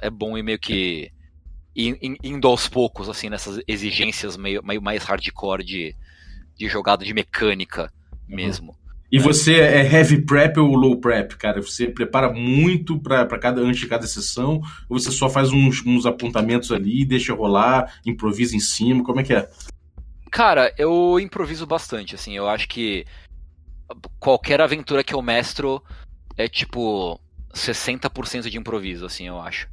é 0.00 0.08
bom 0.08 0.38
e 0.38 0.42
meio 0.42 0.58
que 0.58 1.10
indo 1.78 2.48
aos 2.48 2.68
poucos, 2.68 3.08
assim, 3.08 3.30
nessas 3.30 3.60
exigências 3.68 4.36
meio, 4.36 4.64
meio 4.64 4.82
mais 4.82 5.04
hardcore 5.04 5.64
de, 5.64 5.94
de 6.56 6.68
jogada 6.68 7.04
de 7.04 7.14
mecânica 7.14 7.92
uhum. 8.28 8.36
mesmo. 8.36 8.76
E 9.10 9.18
você 9.18 9.54
é 9.60 9.90
heavy 9.90 10.20
prep 10.20 10.58
ou 10.58 10.74
low 10.74 11.00
prep, 11.00 11.36
cara? 11.36 11.62
Você 11.62 11.86
prepara 11.86 12.30
muito 12.30 12.98
para 12.98 13.26
cada 13.38 13.62
antes 13.62 13.80
de 13.80 13.86
cada 13.86 14.06
sessão 14.06 14.60
ou 14.88 14.98
você 14.98 15.10
só 15.10 15.30
faz 15.30 15.50
uns, 15.50 15.84
uns 15.86 16.04
apontamentos 16.04 16.70
ali, 16.70 17.06
deixa 17.06 17.32
rolar, 17.32 18.00
improvisa 18.04 18.54
em 18.54 18.60
cima? 18.60 19.02
Como 19.02 19.20
é 19.20 19.22
que 19.22 19.32
é? 19.32 19.48
Cara, 20.30 20.74
eu 20.76 21.18
improviso 21.18 21.66
bastante, 21.66 22.14
assim. 22.14 22.36
Eu 22.36 22.48
acho 22.48 22.68
que 22.68 23.06
qualquer 24.18 24.60
aventura 24.60 25.02
que 25.02 25.14
eu 25.14 25.22
mestro 25.22 25.82
é 26.36 26.46
tipo 26.46 27.18
60% 27.54 28.50
de 28.50 28.58
improviso, 28.58 29.06
assim, 29.06 29.26
eu 29.26 29.40
acho. 29.40 29.68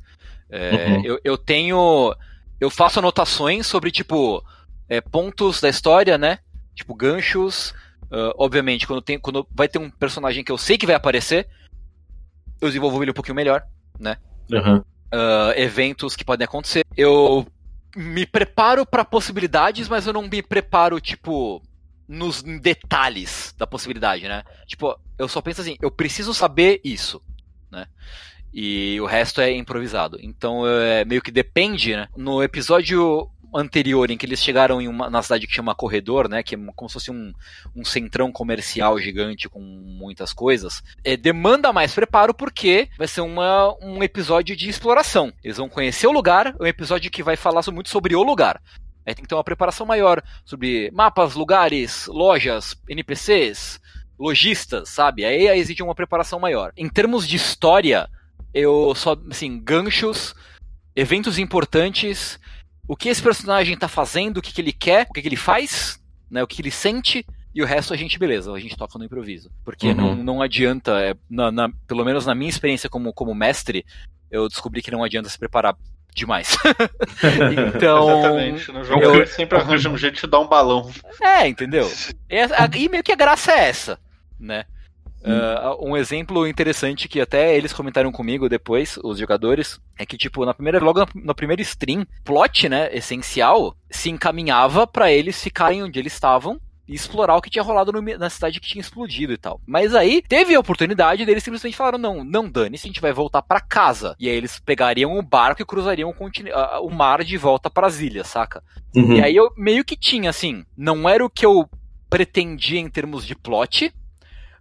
É, 0.49 0.69
uhum. 0.71 1.01
eu, 1.03 1.19
eu 1.23 1.37
tenho. 1.37 2.15
Eu 2.59 2.69
faço 2.69 2.99
anotações 2.99 3.67
sobre, 3.67 3.91
tipo, 3.91 4.43
é, 4.87 5.01
pontos 5.01 5.59
da 5.59 5.69
história, 5.69 6.17
né? 6.17 6.39
Tipo, 6.73 6.93
ganchos. 6.95 7.73
Uh, 8.05 8.31
obviamente, 8.37 8.85
quando, 8.85 9.01
tem, 9.01 9.19
quando 9.19 9.47
vai 9.51 9.67
ter 9.67 9.79
um 9.79 9.89
personagem 9.89 10.43
que 10.43 10.51
eu 10.51 10.57
sei 10.57 10.77
que 10.77 10.85
vai 10.85 10.95
aparecer, 10.95 11.47
eu 12.61 12.67
desenvolvo 12.67 13.01
ele 13.03 13.11
um 13.11 13.15
pouquinho 13.15 13.35
melhor, 13.35 13.65
né? 13.99 14.17
Uhum. 14.51 14.77
Uh, 14.77 15.51
eventos 15.55 16.15
que 16.15 16.23
podem 16.23 16.45
acontecer. 16.45 16.85
Eu 16.95 17.47
me 17.95 18.25
preparo 18.25 18.85
para 18.85 19.03
possibilidades, 19.03 19.87
mas 19.87 20.05
eu 20.05 20.13
não 20.13 20.23
me 20.23 20.41
preparo, 20.41 20.99
tipo, 20.99 21.61
nos 22.07 22.43
detalhes 22.43 23.53
da 23.57 23.65
possibilidade, 23.65 24.27
né? 24.27 24.43
Tipo, 24.67 24.99
eu 25.17 25.27
só 25.27 25.41
penso 25.41 25.61
assim, 25.61 25.77
eu 25.81 25.89
preciso 25.89 26.33
saber 26.33 26.79
isso, 26.83 27.21
né? 27.71 27.87
E 28.57 29.01
o 29.01 29.05
resto 29.05 29.41
é 29.41 29.51
improvisado. 29.51 30.17
Então 30.21 30.65
é 30.65 31.03
meio 31.03 31.21
que 31.21 31.29
depende, 31.29 31.93
né? 31.93 32.07
No 32.15 32.41
episódio 32.41 33.29
anterior 33.53 34.09
em 34.09 34.17
que 34.17 34.25
eles 34.25 34.41
chegaram 34.41 34.81
em 34.81 34.87
uma, 34.87 35.09
na 35.09 35.21
cidade 35.21 35.45
que 35.45 35.53
chama 35.53 35.75
Corredor, 35.75 36.27
né, 36.27 36.43
que 36.43 36.55
é 36.55 36.57
como 36.75 36.89
se 36.89 36.93
fosse 36.93 37.11
um, 37.11 37.33
um 37.73 37.85
centrão 37.85 38.29
comercial 38.29 38.99
gigante 38.99 39.47
com 39.47 39.61
muitas 39.61 40.33
coisas, 40.33 40.83
é, 41.05 41.15
demanda 41.15 41.71
mais 41.71 41.93
preparo 41.93 42.33
porque 42.33 42.89
vai 42.97 43.07
ser 43.07 43.21
uma, 43.21 43.73
um 43.81 44.03
episódio 44.03 44.55
de 44.57 44.69
exploração. 44.69 45.31
Eles 45.41 45.55
vão 45.55 45.69
conhecer 45.69 46.05
o 46.05 46.11
lugar, 46.11 46.47
é 46.47 46.63
um 46.63 46.67
episódio 46.67 47.09
que 47.09 47.23
vai 47.23 47.37
falar 47.37 47.61
muito 47.71 47.89
sobre 47.89 48.13
o 48.13 48.23
lugar. 48.23 48.61
Aí 49.05 49.15
tem 49.15 49.23
que 49.23 49.29
ter 49.29 49.35
uma 49.35 49.43
preparação 49.43 49.85
maior 49.85 50.21
sobre 50.43 50.91
mapas, 50.91 51.33
lugares, 51.35 52.07
lojas, 52.07 52.75
NPCs, 52.89 53.79
lojistas, 54.19 54.89
sabe? 54.89 55.23
Aí 55.23 55.47
exige 55.47 55.83
uma 55.83 55.95
preparação 55.95 56.39
maior. 56.39 56.73
Em 56.75 56.89
termos 56.89 57.25
de 57.25 57.37
história, 57.37 58.09
eu 58.55 58.95
só, 58.95 59.17
assim, 59.29 59.59
ganchos, 59.59 60.33
eventos 60.95 61.37
importantes, 61.37 62.39
o 62.87 62.95
que 62.95 63.09
esse 63.09 63.21
personagem 63.21 63.77
tá 63.77 63.89
fazendo, 63.89 64.37
o 64.37 64.41
que, 64.41 64.53
que 64.53 64.61
ele 64.61 64.71
quer, 64.71 65.05
o 65.09 65.13
que, 65.13 65.21
que 65.21 65.27
ele 65.27 65.35
faz, 65.35 66.01
né, 66.31 66.41
o 66.41 66.47
que 66.47 66.61
ele 66.61 66.71
sente, 66.71 67.25
e 67.53 67.61
o 67.61 67.65
resto 67.65 67.93
a 67.93 67.97
gente, 67.97 68.17
beleza, 68.17 68.51
a 68.53 68.59
gente 68.59 68.77
toca 68.77 68.97
no 68.97 69.03
improviso. 69.03 69.51
Porque 69.65 69.89
uhum. 69.89 69.95
não, 69.95 70.15
não 70.15 70.41
adianta, 70.41 70.99
é, 71.01 71.13
na, 71.29 71.51
na, 71.51 71.69
pelo 71.85 72.05
menos 72.05 72.25
na 72.25 72.33
minha 72.33 72.49
experiência 72.49 72.89
como, 72.89 73.11
como 73.13 73.35
mestre, 73.35 73.85
eu 74.31 74.47
descobri 74.47 74.81
que 74.81 74.91
não 74.91 75.03
adianta 75.03 75.27
se 75.27 75.37
preparar 75.37 75.75
demais. 76.13 76.57
então. 77.75 78.09
Exatamente. 78.09 78.71
No 78.71 78.83
jogo 78.85 79.03
eu, 79.03 79.27
sempre 79.27 79.57
arranja 79.57 79.89
um 79.89 79.97
jeito 79.97 80.21
de 80.21 80.27
dar 80.27 80.39
um 80.39 80.47
balão. 80.47 80.89
É, 81.21 81.45
entendeu? 81.45 81.91
E, 82.29 82.37
e 82.77 82.89
meio 82.89 83.03
que 83.03 83.11
a 83.11 83.17
graça 83.17 83.51
é 83.51 83.67
essa, 83.67 83.99
né? 84.39 84.63
Uh, 85.25 85.89
um 85.89 85.97
exemplo 85.97 86.47
interessante 86.47 87.07
que 87.07 87.19
até 87.19 87.55
eles 87.55 87.73
comentaram 87.73 88.11
comigo 88.11 88.47
depois, 88.47 88.97
os 89.03 89.17
jogadores, 89.17 89.79
é 89.97 90.05
que, 90.05 90.17
tipo, 90.17 90.45
na 90.45 90.53
primeira, 90.53 90.79
logo 90.79 90.99
na, 90.99 91.07
na 91.15 91.33
primeira 91.33 91.61
stream, 91.61 92.05
plot, 92.23 92.69
né, 92.69 92.89
essencial, 92.95 93.75
se 93.89 94.09
encaminhava 94.09 94.85
para 94.85 95.11
eles 95.11 95.41
ficarem 95.41 95.83
onde 95.83 95.99
eles 95.99 96.13
estavam 96.13 96.59
e 96.87 96.93
explorar 96.93 97.35
o 97.35 97.41
que 97.41 97.49
tinha 97.49 97.63
rolado 97.63 97.91
no, 97.91 98.01
na 98.01 98.29
cidade 98.29 98.59
que 98.59 98.67
tinha 98.67 98.81
explodido 98.81 99.33
e 99.33 99.37
tal. 99.37 99.59
Mas 99.65 99.95
aí 99.95 100.21
teve 100.21 100.53
a 100.53 100.59
oportunidade 100.59 101.25
deles 101.25 101.43
simplesmente 101.43 101.75
falaram: 101.75 101.97
não, 101.97 102.23
não 102.23 102.49
dane-se, 102.49 102.85
a 102.85 102.89
gente 102.89 103.01
vai 103.01 103.11
voltar 103.11 103.41
para 103.41 103.59
casa. 103.59 104.15
E 104.19 104.29
aí 104.29 104.35
eles 104.35 104.59
pegariam 104.59 105.17
o 105.17 105.21
barco 105.21 105.61
e 105.61 105.65
cruzariam 105.65 106.09
o, 106.11 106.85
o 106.85 106.91
mar 106.91 107.23
de 107.23 107.37
volta 107.37 107.69
para 107.69 107.87
as 107.87 107.99
ilhas, 107.99 108.27
saca? 108.27 108.63
Uhum. 108.95 109.13
E 109.13 109.21
aí 109.21 109.35
eu 109.35 109.51
meio 109.57 109.83
que 109.83 109.95
tinha 109.95 110.29
assim, 110.29 110.63
não 110.77 111.09
era 111.09 111.25
o 111.25 111.29
que 111.29 111.45
eu 111.45 111.67
pretendia 112.09 112.79
em 112.79 112.89
termos 112.89 113.25
de 113.25 113.35
plot, 113.35 113.91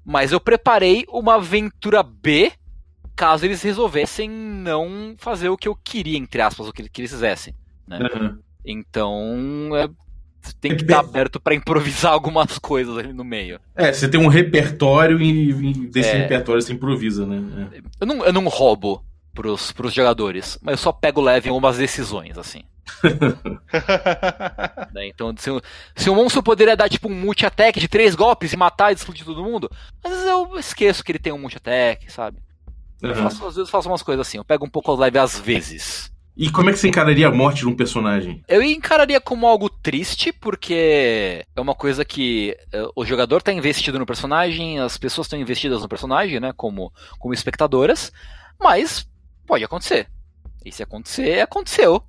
mas 0.05 0.33
eu 0.33 0.41
preparei 0.41 1.05
uma 1.09 1.37
aventura 1.37 2.03
B 2.03 2.53
caso 3.17 3.45
eles 3.45 3.63
resolvessem 3.63 4.29
não 4.29 5.15
fazer 5.19 5.49
o 5.49 5.57
que 5.57 5.69
eu 5.69 5.77
queria, 5.77 6.19
entre 6.19 6.41
aspas, 6.43 6.69
o 6.69 6.73
que, 6.73 6.89
que 6.89 7.01
eles 7.01 7.11
fizessem. 7.13 7.55
Né? 7.87 7.99
Uhum. 7.99 8.39
Então, 8.65 9.71
é, 9.77 9.89
tem 10.61 10.77
que 10.77 10.83
estar 10.83 11.01
aberto 11.01 11.41
para 11.41 11.55
improvisar 11.55 12.13
algumas 12.13 12.59
coisas 12.59 12.97
ali 12.97 13.13
no 13.13 13.25
meio. 13.25 13.61
É, 13.75 13.93
você 13.93 14.09
tem 14.09 14.21
um 14.21 14.29
repertório 14.29 15.21
e, 15.21 15.51
e 15.51 15.73
desse 15.89 16.11
É. 16.11 16.19
repertório 16.23 16.61
você 16.61 16.73
improvisa, 16.73 17.27
né? 17.27 17.71
É. 17.73 17.83
Eu 18.01 18.07
não, 18.07 18.25
eu 18.25 18.33
não 18.33 18.49
roubo 18.49 19.05
pros, 19.33 19.73
pros 19.73 19.93
jogadores, 19.93 20.59
mas 20.63 20.73
eu 20.73 20.79
só 20.79 20.93
pego 20.93 21.21
leve 21.21 21.49
em 21.49 21.51
algumas 21.51 21.79
decisões, 21.79 22.37
assim. 22.39 22.63
né? 24.93 25.07
Então, 25.09 25.35
se, 25.37 25.51
o- 25.51 25.61
se 25.97 26.11
o 26.11 26.15
monstro 26.15 26.43
poderia 26.43 26.77
dar 26.77 26.89
tipo 26.89 27.09
um 27.09 27.15
multi-attack 27.15 27.79
de 27.81 27.89
três 27.89 28.15
golpes 28.15 28.53
e 28.53 28.57
matar 28.57 28.91
e 28.93 28.95
explodir 28.95 29.25
todo 29.25 29.43
mundo, 29.45 29.71
às 30.03 30.11
vezes 30.11 30.27
eu 30.27 30.59
esqueço 30.59 31.03
que 31.05 31.13
ele 31.13 31.19
tem 31.19 31.33
um 31.33 31.39
multi-attack, 31.39 32.11
sabe? 32.13 32.39
Eu 33.03 33.11
Aham. 33.11 33.25
faço, 33.25 33.47
às 33.47 33.55
vezes 33.57 33.69
eu 33.69 33.73
faço 33.73 33.89
umas 33.89 34.03
coisas 34.03 34.27
assim, 34.27 34.39
eu 34.39 34.45
pego 34.45 34.65
um 34.65 34.71
pouco 34.71 34.95
leve 34.95 35.19
às 35.19 35.39
vezes. 35.39 36.13
E 36.37 36.51
como 36.51 36.69
é 36.69 36.73
que 36.73 36.79
você 36.79 36.89
encararia 36.89 37.29
a 37.29 37.33
morte 37.33 37.59
de 37.61 37.69
um 37.69 37.77
personagem? 37.77 38.43
Eu 38.49 38.61
encararia 38.61 39.21
como 39.21 39.47
algo 39.47 39.69
triste, 39.71 40.33
porque 40.33 41.45
é 41.55 41.61
uma 41.61 41.77
coisa 41.77 42.05
que 42.05 42.57
eh, 42.73 42.87
o 42.97 43.05
jogador 43.05 43.37
está 43.39 43.53
investido 43.53 44.01
no 44.01 44.07
personagem, 44.07 44.81
as 44.81 44.99
pessoas 44.99 45.27
estão 45.27 45.39
investidas 45.39 45.83
no 45.83 45.89
personagem, 45.89 46.41
né, 46.41 46.53
como, 46.57 46.93
como 47.21 47.33
espectadoras, 47.35 48.11
mas 48.61 49.07
pode 49.47 49.63
acontecer. 49.65 50.09
E 50.65 50.73
se 50.73 50.83
acontecer, 50.83 51.41
aconteceu. 51.41 52.03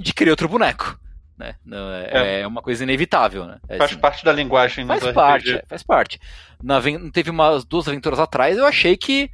De 0.00 0.14
criar 0.14 0.32
outro 0.32 0.48
boneco. 0.48 0.98
Né? 1.40 1.54
Não, 1.64 1.90
é, 1.90 2.40
é 2.40 2.46
uma 2.46 2.60
coisa 2.60 2.82
inevitável, 2.82 3.46
né? 3.46 3.58
É 3.66 3.78
Faz 3.78 3.92
assim, 3.92 4.00
parte 4.00 4.22
da 4.22 4.30
linguagem 4.30 4.84
né, 4.84 4.98
Faz 4.98 5.12
parte, 5.14 5.48
RPG. 5.48 5.58
é, 5.58 5.64
faz 5.66 5.82
parte. 5.82 6.20
Na, 6.62 6.78
teve 7.10 7.30
umas 7.30 7.64
duas 7.64 7.88
aventuras 7.88 8.18
atrás, 8.18 8.58
eu 8.58 8.66
achei 8.66 8.94
que 8.94 9.30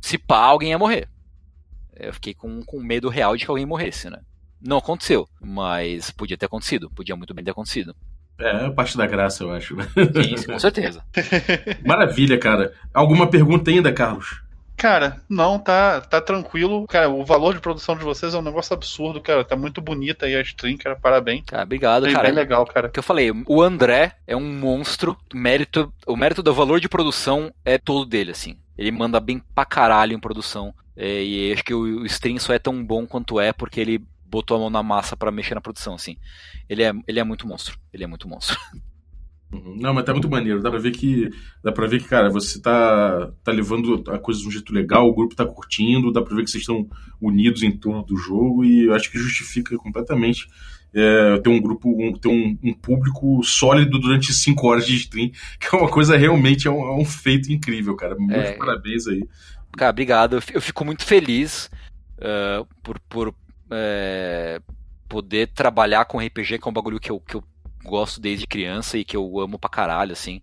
se 0.00 0.16
pá, 0.16 0.38
alguém 0.38 0.70
ia 0.70 0.78
morrer. 0.78 1.08
Eu 1.96 2.14
fiquei 2.14 2.34
com, 2.34 2.62
com 2.62 2.80
medo 2.80 3.08
real 3.08 3.36
de 3.36 3.44
que 3.44 3.50
alguém 3.50 3.66
morresse, 3.66 4.08
né? 4.08 4.20
Não 4.60 4.78
aconteceu, 4.78 5.28
mas 5.40 6.10
podia 6.10 6.38
ter 6.38 6.46
acontecido, 6.46 6.88
podia 6.90 7.16
muito 7.16 7.34
bem 7.34 7.44
ter 7.44 7.50
acontecido. 7.50 7.96
É, 8.38 8.66
é 8.66 8.70
parte 8.70 8.96
da 8.96 9.06
graça, 9.06 9.42
eu 9.42 9.52
acho. 9.52 9.76
sim, 9.80 10.46
com 10.46 10.58
certeza. 10.58 11.04
Maravilha, 11.84 12.38
cara. 12.38 12.72
Alguma 12.92 13.28
pergunta 13.28 13.70
ainda, 13.70 13.92
Carlos? 13.92 14.43
Cara, 14.76 15.22
não, 15.28 15.58
tá, 15.58 16.00
tá 16.00 16.20
tranquilo. 16.20 16.86
Cara, 16.86 17.08
o 17.08 17.24
valor 17.24 17.54
de 17.54 17.60
produção 17.60 17.96
de 17.96 18.04
vocês 18.04 18.34
é 18.34 18.38
um 18.38 18.42
negócio 18.42 18.74
absurdo, 18.74 19.20
cara. 19.20 19.44
Tá 19.44 19.56
muito 19.56 19.80
bonita 19.80 20.26
aí 20.26 20.34
a 20.34 20.40
stream, 20.42 20.76
cara. 20.76 20.96
Parabéns. 20.96 21.44
Cara, 21.46 21.62
obrigado, 21.62 22.04
Bem, 22.04 22.12
cara. 22.12 22.28
bem 22.28 22.34
legal, 22.34 22.66
cara. 22.66 22.88
O 22.88 22.90
que 22.90 22.98
eu 22.98 23.02
falei, 23.02 23.30
o 23.46 23.62
André 23.62 24.12
é 24.26 24.36
um 24.36 24.52
monstro, 24.52 25.16
o 25.32 25.36
mérito, 25.36 25.92
o 26.06 26.16
mérito 26.16 26.42
do 26.42 26.52
valor 26.52 26.80
de 26.80 26.88
produção 26.88 27.52
é 27.64 27.78
todo 27.78 28.04
dele, 28.04 28.32
assim. 28.32 28.56
Ele 28.76 28.90
manda 28.90 29.20
bem 29.20 29.40
pra 29.54 29.64
caralho 29.64 30.12
em 30.12 30.20
produção. 30.20 30.74
É, 30.96 31.22
e 31.22 31.52
acho 31.52 31.64
que 31.64 31.74
o, 31.74 32.02
o 32.02 32.06
stream 32.06 32.38
só 32.38 32.52
é 32.52 32.58
tão 32.58 32.84
bom 32.84 33.06
quanto 33.06 33.40
é 33.40 33.52
porque 33.52 33.80
ele 33.80 34.02
botou 34.26 34.56
a 34.56 34.60
mão 34.60 34.70
na 34.70 34.82
massa 34.82 35.16
pra 35.16 35.30
mexer 35.30 35.54
na 35.54 35.60
produção, 35.60 35.94
assim. 35.94 36.16
Ele 36.68 36.82
é, 36.82 36.92
ele 37.06 37.20
é 37.20 37.24
muito 37.24 37.46
monstro. 37.46 37.78
Ele 37.92 38.04
é 38.04 38.06
muito 38.06 38.28
monstro. 38.28 38.58
Uhum. 39.54 39.76
Não, 39.80 39.94
mas 39.94 40.04
tá 40.04 40.12
muito 40.12 40.28
maneiro. 40.28 40.60
Dá 40.62 40.70
pra 40.70 40.78
ver 40.80 40.90
que, 40.90 41.30
dá 41.62 41.70
pra 41.70 41.86
ver 41.86 42.02
que, 42.02 42.08
cara, 42.08 42.28
você 42.30 42.60
tá, 42.60 43.30
tá 43.42 43.52
levando 43.52 44.02
a 44.10 44.18
coisa 44.18 44.40
de 44.40 44.48
um 44.48 44.50
jeito 44.50 44.72
legal, 44.72 45.08
o 45.08 45.14
grupo 45.14 45.34
tá 45.36 45.46
curtindo, 45.46 46.12
dá 46.12 46.20
pra 46.22 46.34
ver 46.34 46.44
que 46.44 46.50
vocês 46.50 46.62
estão 46.62 46.88
unidos 47.20 47.62
em 47.62 47.70
torno 47.70 48.02
do 48.04 48.16
jogo 48.16 48.64
e 48.64 48.86
eu 48.86 48.94
acho 48.94 49.10
que 49.10 49.18
justifica 49.18 49.76
completamente 49.76 50.46
é, 50.92 51.38
ter 51.38 51.48
um 51.50 51.60
grupo, 51.60 51.88
um- 51.88 52.12
ter 52.12 52.28
um, 52.28 52.56
um 52.62 52.72
público 52.72 53.42
sólido 53.42 53.98
durante 53.98 54.32
cinco 54.32 54.66
horas 54.68 54.86
de 54.86 54.94
stream, 54.96 55.30
que 55.58 55.74
é 55.74 55.78
uma 55.78 55.88
coisa 55.90 56.16
realmente, 56.16 56.66
é 56.68 56.70
um, 56.70 56.82
é 56.86 56.94
um 57.00 57.04
feito 57.04 57.52
incrível, 57.52 57.94
cara. 57.96 58.14
Muitos 58.16 58.36
É. 58.36 58.52
parabéns 58.56 59.06
aí. 59.06 59.24
Cara, 59.76 59.90
obrigado. 59.90 60.36
Eu 60.36 60.42
fi- 60.42 60.54
Eu 60.54 60.60
fico 60.62 60.84
muito 60.84 61.04
feliz 61.04 61.68
eh, 62.20 62.64
por, 62.82 63.00
por 63.08 63.34
eh, 63.70 64.60
poder 65.08 65.48
trabalhar 65.48 66.04
com 66.04 66.18
RPG, 66.20 66.58
que 66.58 66.66
é 66.68 66.70
um 66.70 66.72
bagulho 66.74 67.00
que 67.00 67.10
eu, 67.10 67.18
que 67.20 67.34
eu 67.34 67.42
gosto 67.84 68.20
desde 68.20 68.46
criança 68.46 68.98
e 68.98 69.04
que 69.04 69.16
eu 69.16 69.38
amo 69.38 69.58
pra 69.58 69.70
caralho, 69.70 70.12
assim. 70.12 70.40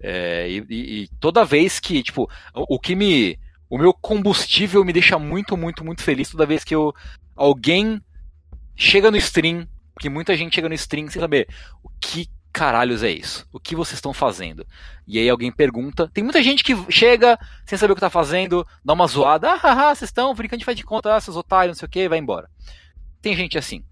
Eh, 0.00 0.62
e, 0.68 1.02
e- 1.02 1.08
toda 1.20 1.44
vez 1.44 1.80
que, 1.80 2.02
tipo, 2.02 2.30
o, 2.54 2.76
o 2.76 2.80
que 2.80 2.94
me. 2.94 3.38
O 3.68 3.76
meu 3.78 3.92
combustível 3.92 4.84
me 4.84 4.92
deixa 4.92 5.18
muito, 5.18 5.56
muito, 5.56 5.84
muito 5.84 6.02
feliz 6.02 6.30
toda 6.30 6.46
vez 6.46 6.62
que 6.62 6.74
eu, 6.74 6.94
alguém 7.34 8.00
chega 8.76 9.10
no 9.10 9.16
stream, 9.16 9.66
porque 9.92 10.08
muita 10.08 10.36
gente 10.36 10.54
chega 10.54 10.68
no 10.68 10.74
stream 10.74 11.08
sem 11.08 11.20
saber 11.20 11.48
o 11.82 11.88
que 12.00 12.28
caralhos 12.52 13.02
é 13.02 13.10
isso? 13.10 13.46
O 13.52 13.60
que 13.60 13.76
vocês 13.76 13.98
estão 13.98 14.14
fazendo? 14.14 14.66
E 15.06 15.18
aí 15.18 15.28
alguém 15.28 15.52
pergunta. 15.52 16.08
Tem 16.14 16.24
muita 16.24 16.42
gente 16.42 16.64
que 16.64 16.74
chega 16.90 17.38
sem 17.66 17.76
saber 17.76 17.92
o 17.92 17.94
que 17.94 18.00
tá 18.00 18.08
fazendo, 18.08 18.66
dá 18.84 18.94
uma 18.94 19.06
zoada, 19.06 19.50
ah, 19.50 19.56
haha, 19.56 19.94
vocês 19.94 20.08
estão 20.08 20.34
brincando 20.34 20.60
de 20.60 20.64
faz 20.64 20.76
de 20.76 20.84
conta, 20.84 21.14
ah, 21.14 21.20
seus 21.20 21.36
otários, 21.36 21.76
não 21.76 21.78
sei 21.80 21.86
o 21.86 21.90
que, 21.90 22.08
vai 22.08 22.18
embora. 22.18 22.48
Tem 23.20 23.36
gente 23.36 23.58
assim. 23.58 23.84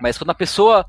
Mas 0.00 0.18
quando 0.18 0.30
a 0.30 0.34
pessoa 0.34 0.86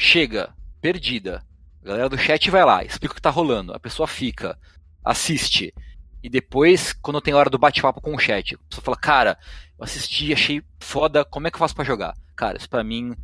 chega 0.00 0.54
perdida, 0.80 1.44
a 1.82 1.86
galera 1.86 2.08
do 2.08 2.18
chat 2.18 2.50
vai 2.50 2.64
lá, 2.64 2.82
explica 2.82 3.12
o 3.12 3.16
que 3.16 3.22
tá 3.22 3.30
rolando, 3.30 3.72
a 3.74 3.78
pessoa 3.78 4.06
fica, 4.06 4.58
assiste, 5.04 5.74
e 6.22 6.28
depois, 6.28 6.92
quando 6.92 7.20
tem 7.20 7.34
hora 7.34 7.50
do 7.50 7.58
bate-papo 7.58 8.00
com 8.00 8.14
o 8.14 8.18
chat, 8.18 8.54
a 8.54 8.58
pessoa 8.68 8.84
fala, 8.84 8.96
cara, 8.96 9.38
eu 9.78 9.84
assisti, 9.84 10.32
achei 10.32 10.62
foda, 10.78 11.24
como 11.24 11.46
é 11.46 11.50
que 11.50 11.56
eu 11.56 11.60
faço 11.60 11.74
pra 11.74 11.84
jogar? 11.84 12.14
Cara, 12.36 12.58
isso 12.58 12.68
pra 12.68 12.84
mim 12.84 13.14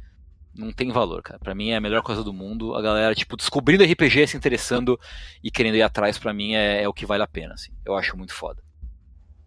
não 0.55 0.73
tem 0.73 0.91
valor, 0.91 1.23
cara. 1.23 1.39
Pra 1.39 1.55
mim 1.55 1.71
é 1.71 1.77
a 1.77 1.81
melhor 1.81 2.03
coisa 2.03 2.25
do 2.25 2.33
mundo. 2.33 2.75
A 2.75 2.81
galera, 2.81 3.15
tipo, 3.15 3.37
descobrindo 3.37 3.85
RPG, 3.85 4.29
se 4.29 4.37
interessando 4.37 4.99
e 5.43 5.51
querendo 5.51 5.77
ir 5.77 5.83
atrás, 5.83 6.19
pra 6.19 6.33
mim 6.33 6.55
é, 6.55 6.83
é 6.83 6.89
o 6.89 6.95
que 6.95 7.05
vale 7.05 7.23
a 7.23 7.27
pena, 7.27 7.55
assim. 7.55 7.73
Eu 7.85 7.95
acho 7.95 8.17
muito 8.17 8.33
foda. 8.33 8.63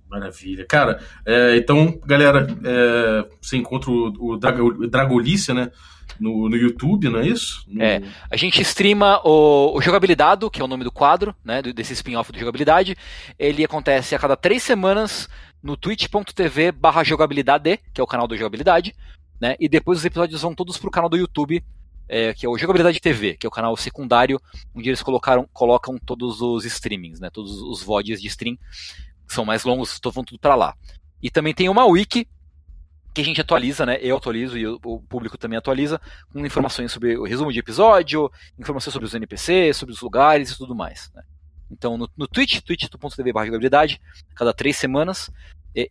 Maravilha. 0.09 0.65
Cara, 0.65 0.99
é, 1.25 1.55
então, 1.57 1.99
galera, 2.05 2.47
é, 2.63 3.25
você 3.41 3.57
encontra 3.57 3.91
o, 3.91 4.13
o, 4.33 4.37
Drago, 4.37 4.67
o 4.83 4.87
Dragolícia, 4.87 5.53
né? 5.53 5.71
No, 6.19 6.49
no 6.49 6.57
YouTube, 6.57 7.07
não 7.07 7.19
é 7.19 7.27
isso? 7.27 7.63
No- 7.67 7.81
É. 7.81 8.01
A 8.29 8.35
gente 8.35 8.61
streama 8.61 9.21
o, 9.23 9.77
o 9.77 9.81
Jogabilidade, 9.81 10.49
que 10.49 10.59
é 10.59 10.63
o 10.63 10.67
nome 10.67 10.83
do 10.83 10.91
quadro, 10.91 11.33
né, 11.45 11.61
desse 11.61 11.93
spin-off 11.93 12.31
do 12.31 12.39
Jogabilidade. 12.39 12.97
Ele 13.37 13.63
acontece 13.63 14.15
a 14.15 14.19
cada 14.19 14.35
três 14.35 14.61
semanas 14.63 15.29
no 15.63 15.77
twitch.tv 15.77 16.71
barra 16.73 17.03
jogabilidade, 17.03 17.79
que 17.93 18.01
é 18.01 18.03
o 18.03 18.07
canal 18.07 18.27
do 18.27 18.35
Jogabilidade, 18.35 18.93
né, 19.39 19.55
e 19.59 19.69
depois 19.69 19.99
os 19.99 20.05
episódios 20.05 20.41
vão 20.41 20.53
todos 20.55 20.77
pro 20.77 20.91
canal 20.91 21.09
do 21.09 21.15
YouTube, 21.17 21.63
é, 22.09 22.33
que 22.33 22.45
é 22.45 22.49
o 22.49 22.57
Jogabilidade 22.57 22.99
TV, 22.99 23.35
que 23.35 23.45
é 23.45 23.49
o 23.49 23.51
canal 23.51 23.77
secundário, 23.77 24.41
onde 24.75 24.89
eles 24.89 25.03
colocaram, 25.03 25.47
colocam 25.53 25.97
todos 26.03 26.41
os 26.41 26.65
streamings, 26.65 27.19
né, 27.19 27.29
todos 27.29 27.61
os 27.61 27.81
VODs 27.83 28.19
de 28.21 28.27
stream, 28.27 28.57
que 29.29 29.35
são 29.35 29.45
mais 29.45 29.63
longos, 29.63 29.99
tô 29.99 30.09
vão 30.09 30.23
tudo 30.23 30.39
pra 30.39 30.55
lá. 30.55 30.75
E 31.21 31.29
também 31.29 31.53
tem 31.53 31.69
uma 31.69 31.85
wiki, 31.85 32.27
que 33.13 33.21
a 33.21 33.23
gente 33.23 33.39
atualiza, 33.39 33.85
né, 33.85 33.97
eu 34.01 34.17
atualizo 34.17 34.57
e 34.57 34.65
o, 34.67 34.99
público 35.07 35.37
também 35.37 35.57
atualiza, 35.57 36.01
com 36.33 36.43
informações 36.45 36.91
sobre 36.91 37.15
o 37.15 37.23
resumo 37.23 37.53
de 37.53 37.59
episódio, 37.59 38.31
informações 38.57 38.91
sobre 38.91 39.05
os 39.05 39.13
NPCs, 39.13 39.77
sobre 39.77 39.93
os 39.93 40.01
lugares 40.01 40.51
e 40.51 40.57
tudo 40.57 40.75
mais. 40.75 41.11
né. 41.13 41.23
Então, 41.71 41.95
no, 41.95 42.09
no 42.17 42.27
Twitch, 42.27 42.61
twitch.tv 42.61 43.31
barra 43.31 43.45
jogabilidade, 43.45 44.01
cada 44.35 44.51
três 44.51 44.75
semanas. 44.75 45.29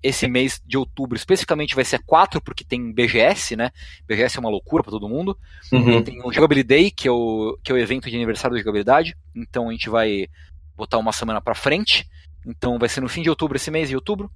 Esse 0.03 0.27
mês 0.27 0.61
de 0.67 0.77
outubro, 0.77 1.17
especificamente, 1.17 1.77
vai 1.77 1.85
ser 1.85 2.01
quatro, 2.05 2.41
porque 2.41 2.65
tem 2.65 2.93
BGS, 2.93 3.55
né? 3.55 3.71
BGS 4.09 4.37
é 4.37 4.41
uma 4.41 4.51
loucura 4.51 4.83
pra 4.83 4.91
todo 4.91 5.09
mundo. 5.09 5.39
Uhum. 5.71 6.03
Tem 6.03 6.21
o 6.21 6.33
Jogability 6.33 6.67
Day, 6.67 6.91
que 6.91 7.07
é 7.07 7.13
o, 7.13 7.57
que 7.63 7.71
é 7.71 7.75
o 7.77 7.79
evento 7.79 8.11
de 8.11 8.17
aniversário 8.17 8.57
da 8.57 8.61
jogabilidade. 8.61 9.17
Então, 9.37 9.69
a 9.69 9.73
gente 9.73 9.89
vai 9.89 10.27
botar 10.77 10.99
uma 10.99 11.13
semana 11.13 11.41
pra 11.41 11.55
frente. 11.55 12.09
Então, 12.49 12.79
vai 12.79 12.89
ser 12.89 13.03
no 13.03 13.09
fim 13.09 13.23
de 13.23 13.29
outubro, 13.29 13.57
esse 13.57 13.71
mês 13.71 13.91
de 13.91 13.95
outubro. 13.95 14.31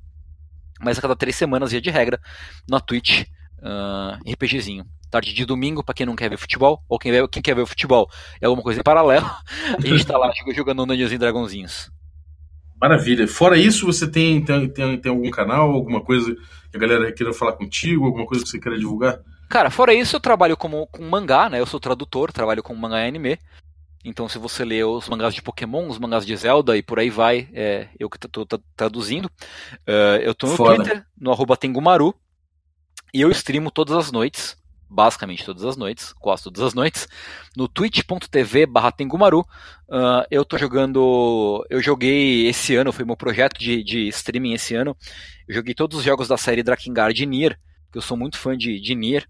Mas 0.80 0.98
a 0.98 1.02
cada 1.02 1.16
três 1.16 1.34
semanas, 1.34 1.72
via 1.72 1.80
de 1.80 1.90
regra, 1.90 2.20
na 2.68 2.78
Twitch, 2.78 3.24
ah, 3.62 4.18
RPGzinho. 4.28 4.84
Tarde 5.10 5.32
de 5.32 5.44
domingo, 5.46 5.82
pra 5.82 5.94
quem 5.94 6.04
não 6.04 6.16
quer 6.16 6.28
ver 6.28 6.36
futebol, 6.36 6.82
ou 6.88 6.98
quem, 6.98 7.12
quem 7.28 7.42
quer 7.42 7.54
ver 7.54 7.62
o 7.62 7.66
futebol 7.66 8.10
é 8.40 8.46
alguma 8.46 8.62
coisa 8.62 8.80
em 8.80 8.82
paralelo, 8.82 9.26
a 9.78 9.80
gente 9.80 10.06
tá 10.06 10.18
lá 10.18 10.30
jogando 10.54 10.84
Dungeons 10.84 11.12
e 11.12 11.18
Dragonzinhos. 11.18 11.90
Maravilha. 12.80 13.28
Fora 13.28 13.56
isso, 13.56 13.86
você 13.86 14.10
tem, 14.10 14.44
tem, 14.44 14.68
tem, 14.68 14.98
tem 14.98 15.10
algum 15.10 15.30
canal, 15.30 15.70
alguma 15.70 16.00
coisa 16.00 16.34
que 16.70 16.76
a 16.76 16.80
galera 16.80 17.12
queira 17.12 17.32
falar 17.32 17.52
contigo, 17.52 18.04
alguma 18.04 18.26
coisa 18.26 18.42
que 18.42 18.50
você 18.50 18.58
queira 18.58 18.76
divulgar? 18.76 19.20
Cara, 19.48 19.70
fora 19.70 19.94
isso, 19.94 20.16
eu 20.16 20.20
trabalho 20.20 20.56
como, 20.56 20.86
com 20.88 21.08
mangá, 21.08 21.48
né? 21.48 21.60
Eu 21.60 21.66
sou 21.66 21.78
tradutor, 21.78 22.32
trabalho 22.32 22.62
com 22.62 22.74
mangá 22.74 23.04
e 23.04 23.08
anime. 23.08 23.38
Então, 24.04 24.28
se 24.28 24.38
você 24.38 24.64
lê 24.64 24.82
os 24.82 25.08
mangás 25.08 25.34
de 25.34 25.42
Pokémon, 25.42 25.88
os 25.88 25.98
mangás 25.98 26.26
de 26.26 26.36
Zelda 26.36 26.76
e 26.76 26.82
por 26.82 26.98
aí 26.98 27.08
vai, 27.08 27.48
é 27.52 27.88
eu 27.98 28.10
que 28.10 28.18
tô 28.18 28.44
traduzindo. 28.76 29.30
Eh, 29.86 30.22
eu 30.24 30.34
tô 30.34 30.48
no 30.48 30.56
Foda. 30.56 30.76
Twitter, 30.76 31.06
no 31.16 31.30
arroba 31.30 31.56
Tengumaru, 31.56 32.14
e 33.14 33.20
eu 33.20 33.30
streamo 33.30 33.70
todas 33.70 33.94
as 33.94 34.10
noites, 34.10 34.56
basicamente 34.88 35.44
todas 35.44 35.64
as 35.64 35.76
noites, 35.76 36.12
quase 36.14 36.44
todas 36.44 36.62
as 36.62 36.74
noites, 36.74 37.06
no 37.56 37.68
twitch.tv 37.68 38.66
barra 38.66 38.90
Tengumaru. 38.90 39.46
Ah, 39.90 40.26
eu 40.30 40.44
tô 40.44 40.56
jogando. 40.56 41.64
Eu 41.68 41.82
joguei 41.82 42.46
esse 42.46 42.74
ano, 42.74 42.92
foi 42.92 43.04
meu 43.04 43.16
projeto 43.16 43.58
de, 43.58 43.84
de 43.84 44.08
streaming 44.08 44.54
esse 44.54 44.74
ano. 44.74 44.96
Eu 45.46 45.54
joguei 45.54 45.74
todos 45.74 45.98
os 45.98 46.04
jogos 46.04 46.28
da 46.28 46.38
série 46.38 46.62
Drakengard 46.62 47.22
e 47.22 47.26
Nier, 47.26 47.58
que 47.90 47.98
eu 47.98 48.02
sou 48.02 48.16
muito 48.16 48.38
fã 48.38 48.56
de, 48.56 48.80
de 48.80 48.94
Nier. 48.94 49.28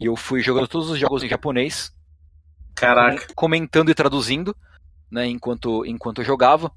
E 0.00 0.06
eu 0.06 0.16
fui 0.16 0.40
jogando 0.40 0.66
todos 0.66 0.90
os 0.90 0.98
jogos 0.98 1.22
em 1.22 1.28
japonês, 1.28 1.92
Caraca. 2.74 3.26
comentando 3.34 3.90
e 3.90 3.94
traduzindo, 3.94 4.56
né, 5.10 5.26
enquanto, 5.26 5.84
enquanto 5.84 6.20
eu 6.20 6.24
jogava. 6.24 6.70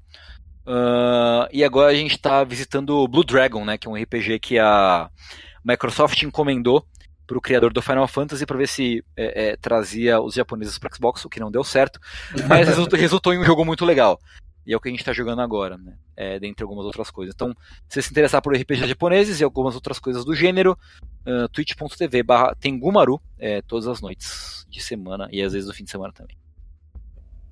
Ah, 0.66 1.48
e 1.52 1.62
agora 1.62 1.92
a 1.92 1.94
gente 1.94 2.16
está 2.16 2.42
visitando 2.44 2.96
o 2.96 3.08
Blue 3.08 3.24
Dragon, 3.24 3.64
né, 3.64 3.76
que 3.76 3.86
é 3.86 3.90
um 3.90 3.96
RPG 3.96 4.38
que 4.38 4.58
a 4.58 5.08
Microsoft 5.64 6.22
encomendou 6.22 6.84
pro 7.26 7.40
criador 7.40 7.72
do 7.72 7.82
Final 7.82 8.06
Fantasy 8.06 8.44
para 8.44 8.56
ver 8.56 8.68
se 8.68 9.02
é, 9.16 9.48
é, 9.48 9.56
trazia 9.56 10.20
os 10.20 10.34
japoneses 10.34 10.78
para 10.78 10.94
Xbox, 10.94 11.24
o 11.24 11.28
que 11.28 11.40
não 11.40 11.50
deu 11.50 11.64
certo, 11.64 11.98
mas 12.46 12.68
resultou, 12.68 12.98
resultou, 12.98 13.32
em 13.32 13.38
um 13.38 13.44
jogo 13.44 13.64
muito 13.64 13.84
legal. 13.84 14.20
E 14.66 14.72
é 14.72 14.76
o 14.76 14.80
que 14.80 14.88
a 14.88 14.90
gente 14.90 15.00
está 15.00 15.12
jogando 15.12 15.40
agora, 15.40 15.76
né? 15.76 15.96
É, 16.16 16.38
dentre 16.38 16.62
algumas 16.62 16.84
outras 16.84 17.10
coisas. 17.10 17.34
Então, 17.34 17.54
se 17.88 17.94
você 17.94 18.02
se 18.02 18.10
interessar 18.10 18.40
por 18.40 18.54
RPG 18.54 18.86
japoneses 18.86 19.40
e 19.40 19.44
algumas 19.44 19.74
outras 19.74 19.98
coisas 19.98 20.24
do 20.24 20.34
gênero, 20.34 20.78
uh, 21.26 21.48
twitch.tv 21.50 22.22
barra 22.22 22.54
Tengumaru, 22.54 23.20
é, 23.38 23.60
todas 23.62 23.86
as 23.86 24.00
noites 24.00 24.66
de 24.68 24.82
semana 24.82 25.28
e 25.30 25.42
às 25.42 25.52
vezes 25.52 25.68
no 25.68 25.74
fim 25.74 25.84
de 25.84 25.90
semana 25.90 26.12
também. 26.12 26.36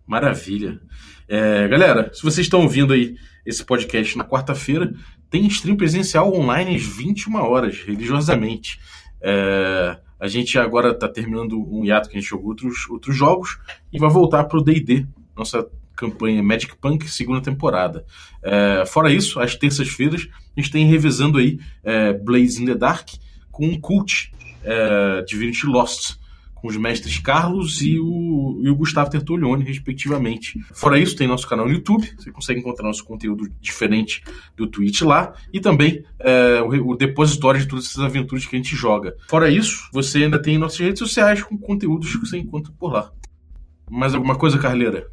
Maravilha. 0.07 0.81
É, 1.29 1.69
galera, 1.69 2.13
se 2.13 2.23
vocês 2.23 2.47
estão 2.47 2.63
ouvindo 2.63 2.93
aí 2.93 3.17
esse 3.47 3.65
podcast 3.65 4.17
na 4.19 4.25
quarta-feira, 4.25 4.93
tem 5.31 5.47
stream 5.47 5.77
presencial 5.77 6.35
online 6.35 6.77
às 6.77 6.83
21 6.83 7.35
horas, 7.37 7.79
religiosamente. 7.81 8.81
É, 9.21 9.99
a 10.19 10.29
gente 10.29 10.59
agora 10.59 10.91
está 10.91 11.09
terminando 11.09 11.59
um 11.59 11.85
hiato 11.85 12.09
que 12.09 12.17
a 12.17 12.21
gente 12.21 12.29
jogou 12.29 12.49
outros, 12.49 12.89
outros 12.89 13.17
jogos 13.17 13.59
e 13.93 13.99
vai 13.99 14.11
voltar 14.11 14.45
para 14.45 14.59
o 14.59 14.63
D&D, 14.63 15.07
nossa 15.37 15.69
campanha 15.97 16.43
Magic 16.43 16.77
Punk 16.77 17.09
segunda 17.09 17.41
temporada. 17.41 18.05
É, 18.43 18.85
fora 18.87 19.13
isso, 19.13 19.41
às 19.41 19.55
terças-feiras, 19.57 20.29
a 20.57 20.61
gente 20.61 20.71
tem 20.71 20.87
revisando 20.87 21.39
aí 21.39 21.59
é, 21.83 22.13
Blaze 22.13 22.63
in 22.63 22.67
the 22.67 22.75
Dark 22.75 23.09
com 23.51 23.67
um 23.67 23.81
Cult 23.81 24.33
é, 24.65 25.23
Divinity 25.23 25.67
Lost 25.67 26.23
com 26.63 26.69
os 26.69 26.77
mestres 26.77 27.19
Carlos 27.19 27.83
e 27.83 27.99
o, 27.99 28.61
e 28.63 28.71
o 28.71 28.77
Gustavo 28.77 29.11
Tertulione, 29.11 29.65
respectivamente. 29.65 30.65
Fora 30.73 30.97
isso, 30.97 31.17
tem 31.17 31.27
nosso 31.27 31.47
canal 31.49 31.67
no 31.67 31.73
YouTube, 31.73 32.09
você 32.17 32.31
consegue 32.31 32.61
encontrar 32.61 32.87
nosso 32.87 33.05
conteúdo 33.05 33.53
diferente 33.61 34.23
do 34.57 34.69
Twitch 34.69 35.03
lá, 35.03 35.35
e 35.53 35.59
também 35.59 36.05
é, 36.21 36.63
o, 36.63 36.93
o, 36.93 36.97
depositório 36.97 37.61
de 37.61 37.67
todas 37.67 37.87
essas 37.87 38.05
aventuras 38.05 38.47
que 38.47 38.55
a 38.55 38.59
gente 38.59 38.77
joga. 38.77 39.17
Fora 39.29 39.51
isso, 39.51 39.89
você 39.93 40.23
ainda 40.23 40.41
tem 40.41 40.57
nossas 40.57 40.79
redes 40.79 41.01
sociais 41.01 41.43
com 41.43 41.59
conteúdos 41.59 42.15
que 42.15 42.25
você 42.25 42.39
encontra 42.39 42.73
por 42.79 42.93
lá. 42.93 43.11
Mais 43.91 44.15
alguma 44.15 44.37
coisa, 44.37 44.57
Carleira? 44.57 45.11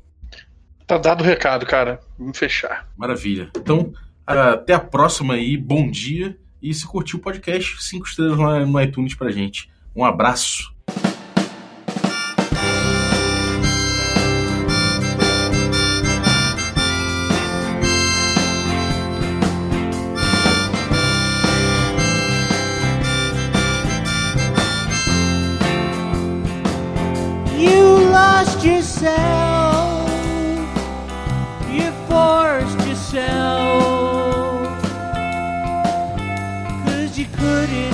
Tá 0.89 0.97
dado 0.97 1.21
o 1.21 1.23
recado, 1.23 1.67
cara. 1.67 1.99
Vamos 2.17 2.35
fechar. 2.35 2.89
Maravilha. 2.97 3.51
Então, 3.55 3.93
até 4.25 4.73
a 4.73 4.79
próxima 4.79 5.35
aí, 5.35 5.55
bom 5.55 5.87
dia. 5.87 6.35
E 6.59 6.73
se 6.73 6.83
curtiu 6.87 7.19
o 7.19 7.21
podcast, 7.21 7.83
cinco 7.83 8.07
estrelas 8.07 8.67
no 8.67 8.81
iTunes 8.81 9.13
pra 9.13 9.29
gente. 9.29 9.69
Um 9.95 10.03
abraço. 10.03 10.73
Couldn't 37.39 37.88